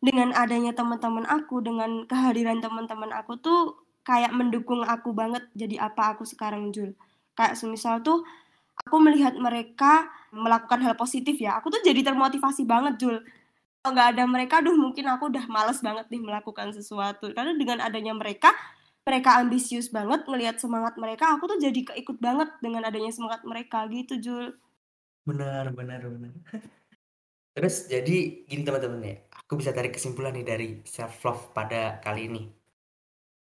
dengan 0.03 0.35
adanya 0.35 0.75
teman-teman 0.75 1.25
aku 1.25 1.63
dengan 1.63 2.05
kehadiran 2.05 2.61
teman-teman 2.61 3.09
aku 3.15 3.39
tuh 3.41 3.87
kayak 4.05 4.29
mendukung 4.31 4.85
aku 4.85 5.11
banget 5.11 5.43
jadi 5.57 5.89
apa 5.89 6.15
aku 6.15 6.23
sekarang 6.23 6.69
Jul 6.69 6.93
kayak 7.37 7.53
semisal 7.53 8.01
tuh 8.01 8.25
aku 8.81 8.97
melihat 8.97 9.37
mereka 9.37 10.09
melakukan 10.33 10.81
hal 10.81 10.97
positif 10.97 11.37
ya. 11.37 11.61
Aku 11.61 11.69
tuh 11.69 11.79
jadi 11.85 12.01
termotivasi 12.01 12.65
banget 12.65 12.97
Jul. 12.97 13.17
Kalau 13.81 13.93
nggak 13.93 14.09
ada 14.17 14.23
mereka 14.25 14.55
duh 14.59 14.73
mungkin 14.73 15.05
aku 15.07 15.29
udah 15.29 15.45
males 15.47 15.79
banget 15.79 16.09
nih 16.09 16.21
melakukan 16.21 16.73
sesuatu. 16.73 17.29
Karena 17.31 17.53
dengan 17.53 17.77
adanya 17.85 18.17
mereka 18.17 18.51
mereka 19.07 19.39
ambisius 19.39 19.87
banget 19.87 20.27
ngelihat 20.27 20.59
semangat 20.59 20.99
mereka 20.99 21.31
aku 21.31 21.47
tuh 21.47 21.59
jadi 21.63 21.95
keikut 21.95 22.19
banget 22.19 22.51
dengan 22.59 22.83
adanya 22.83 23.13
semangat 23.13 23.45
mereka 23.47 23.87
gitu 23.87 24.19
Jul. 24.19 24.45
Benar 25.23 25.71
benar 25.71 26.03
benar. 26.03 26.33
Terus 27.55 27.89
jadi 27.89 28.45
gini 28.45 28.61
teman-teman 28.61 29.01
ya, 29.01 29.15
aku 29.33 29.57
bisa 29.57 29.73
tarik 29.73 29.97
kesimpulan 29.97 30.29
nih 30.35 30.45
dari 30.45 30.67
self 30.85 31.25
love 31.25 31.43
pada 31.57 31.97
kali 32.05 32.29
ini. 32.29 32.43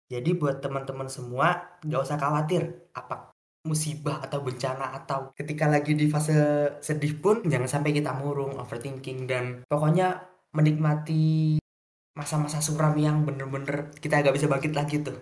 Jadi 0.08 0.38
buat 0.38 0.62
teman-teman 0.62 1.10
semua 1.10 1.76
nggak 1.84 2.00
usah 2.00 2.16
khawatir. 2.16 2.88
Apa 2.96 3.35
musibah 3.66 4.22
atau 4.22 4.40
bencana 4.40 4.94
atau 5.02 5.34
ketika 5.34 5.66
lagi 5.66 5.92
di 5.98 6.06
fase 6.06 6.34
sedih 6.78 7.18
pun 7.18 7.42
jangan 7.44 7.66
sampai 7.66 7.90
kita 7.90 8.14
murung, 8.14 8.54
overthinking 8.56 9.26
dan 9.26 9.44
pokoknya 9.66 10.22
menikmati 10.54 11.58
masa-masa 12.16 12.64
suram 12.64 12.96
yang 12.96 13.26
bener-bener 13.26 13.92
kita 13.98 14.22
agak 14.22 14.38
bisa 14.38 14.46
bangkit 14.48 14.72
lagi 14.72 15.02
tuh. 15.02 15.18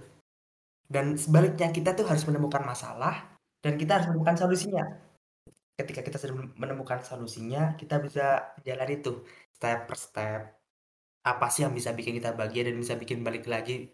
Dan 0.84 1.16
sebaliknya 1.16 1.72
kita 1.72 1.96
tuh 1.96 2.06
harus 2.06 2.22
menemukan 2.28 2.62
masalah 2.62 3.34
dan 3.64 3.80
kita 3.80 3.98
harus 3.98 4.12
menemukan 4.12 4.36
solusinya 4.36 4.84
ketika 5.74 6.06
kita 6.06 6.16
sudah 6.22 6.36
menemukan 6.54 7.02
solusinya 7.02 7.74
kita 7.74 7.98
bisa 7.98 8.54
jalan 8.62 8.88
itu 8.94 9.26
step 9.50 9.90
per 9.90 9.98
step 9.98 10.40
apa 11.24 11.46
sih 11.50 11.66
yang 11.66 11.74
bisa 11.74 11.90
bikin 11.96 12.20
kita 12.20 12.36
bahagia 12.36 12.68
dan 12.70 12.78
bisa 12.78 12.94
bikin 12.94 13.26
balik 13.26 13.48
lagi 13.48 13.90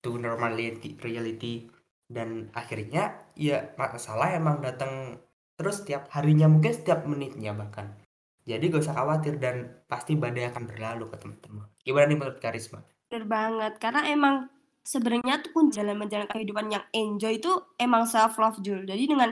to 0.00 0.16
normal 0.16 0.56
reality, 0.56 0.96
reality. 1.04 1.68
Dan 2.10 2.50
akhirnya 2.52 3.22
ya 3.38 3.70
masalah 3.78 4.34
emang 4.34 4.58
datang 4.58 5.22
terus 5.54 5.86
setiap 5.86 6.10
harinya 6.10 6.50
mungkin 6.50 6.74
setiap 6.74 7.06
menitnya 7.06 7.54
bahkan 7.54 7.94
jadi 8.42 8.66
gak 8.66 8.82
usah 8.82 8.98
khawatir 8.98 9.38
dan 9.38 9.78
pasti 9.86 10.18
badai 10.18 10.50
akan 10.50 10.66
berlalu 10.66 11.06
ke 11.06 11.16
teman-teman 11.22 11.70
gimana 11.86 12.04
nih 12.10 12.18
menurut 12.18 12.38
Karisma? 12.42 12.82
Bener 13.06 13.24
banget 13.30 13.78
karena 13.78 14.10
emang 14.10 14.50
sebenarnya 14.82 15.38
tuh 15.38 15.54
pun 15.54 15.70
jalan 15.70 15.94
menjalani 15.94 16.26
kehidupan 16.34 16.66
yang 16.66 16.84
enjoy 16.90 17.38
itu 17.38 17.52
emang 17.78 18.10
self 18.10 18.34
love 18.42 18.58
Jul 18.58 18.82
jadi 18.82 19.06
dengan 19.06 19.30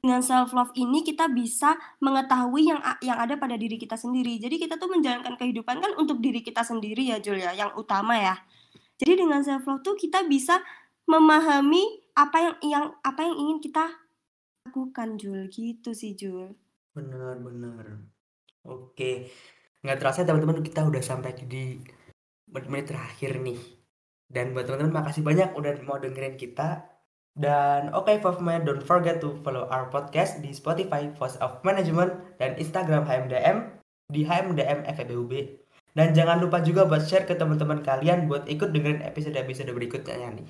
dengan 0.00 0.22
self 0.22 0.54
love 0.54 0.72
ini 0.78 1.02
kita 1.02 1.26
bisa 1.28 1.74
mengetahui 1.98 2.70
yang 2.70 2.80
yang 3.02 3.18
ada 3.18 3.34
pada 3.34 3.58
diri 3.58 3.74
kita 3.74 3.98
sendiri. 3.98 4.38
Jadi 4.38 4.62
kita 4.62 4.78
tuh 4.78 4.86
menjalankan 4.86 5.34
kehidupan 5.34 5.82
kan 5.82 5.92
untuk 5.98 6.22
diri 6.22 6.46
kita 6.46 6.62
sendiri 6.62 7.10
ya 7.10 7.18
Jul 7.18 7.42
ya, 7.42 7.50
yang 7.50 7.74
utama 7.74 8.14
ya. 8.14 8.38
Jadi 9.02 9.26
dengan 9.26 9.42
self 9.42 9.66
love 9.66 9.82
tuh 9.82 9.98
kita 9.98 10.22
bisa 10.30 10.62
memahami 11.10 12.05
apa 12.16 12.36
yang 12.40 12.56
yang 12.64 12.84
apa 13.04 13.20
yang 13.22 13.36
ingin 13.36 13.58
kita 13.60 13.84
lakukan 14.66 15.20
Jul 15.20 15.46
gitu 15.52 15.92
sih 15.92 16.16
Jul. 16.16 16.56
Benar 16.96 17.38
benar. 17.44 18.02
Oke. 18.66 19.30
Nggak 19.84 19.98
terasa 20.02 20.26
teman-teman 20.26 20.64
kita 20.64 20.82
udah 20.82 21.04
sampai 21.04 21.36
di 21.46 21.78
menit-menit 22.50 22.90
terakhir 22.90 23.38
nih. 23.38 23.60
Dan 24.26 24.56
buat 24.56 24.66
teman-teman 24.66 25.04
makasih 25.04 25.22
banyak 25.22 25.54
udah 25.54 25.78
mau 25.86 26.02
dengerin 26.02 26.34
kita 26.34 26.96
dan 27.36 27.92
oke 27.92 28.08
okay, 28.08 28.16
Fofman, 28.16 28.64
don't 28.64 28.80
forget 28.80 29.20
to 29.20 29.36
follow 29.44 29.68
our 29.68 29.92
podcast 29.92 30.40
di 30.40 30.56
Spotify, 30.56 31.12
Voice 31.20 31.36
of 31.44 31.60
Management, 31.68 32.40
dan 32.40 32.56
Instagram 32.56 33.04
HMDM 33.04 33.76
di 34.08 34.24
HMDM 34.24 34.88
FEBUB. 34.88 35.32
Dan 35.92 36.16
jangan 36.16 36.40
lupa 36.40 36.64
juga 36.64 36.88
buat 36.88 37.04
share 37.04 37.28
ke 37.28 37.36
teman-teman 37.36 37.84
kalian 37.84 38.24
buat 38.24 38.48
ikut 38.48 38.72
dengerin 38.72 39.04
episode-episode 39.04 39.68
berikutnya 39.68 40.32
nih. 40.32 40.48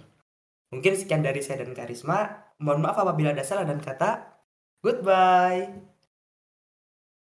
Mungkin 0.72 0.92
sekian 0.98 1.22
dari 1.22 1.40
saya 1.44 1.62
dan 1.62 1.72
Karisma. 1.76 2.50
Mohon 2.59 2.81
maaf 2.88 2.98
apabila 3.02 3.31
ada 3.35 3.44
salah 3.46 3.64
dan 3.68 3.79
kata. 3.79 4.40
Goodbye. 4.83 5.95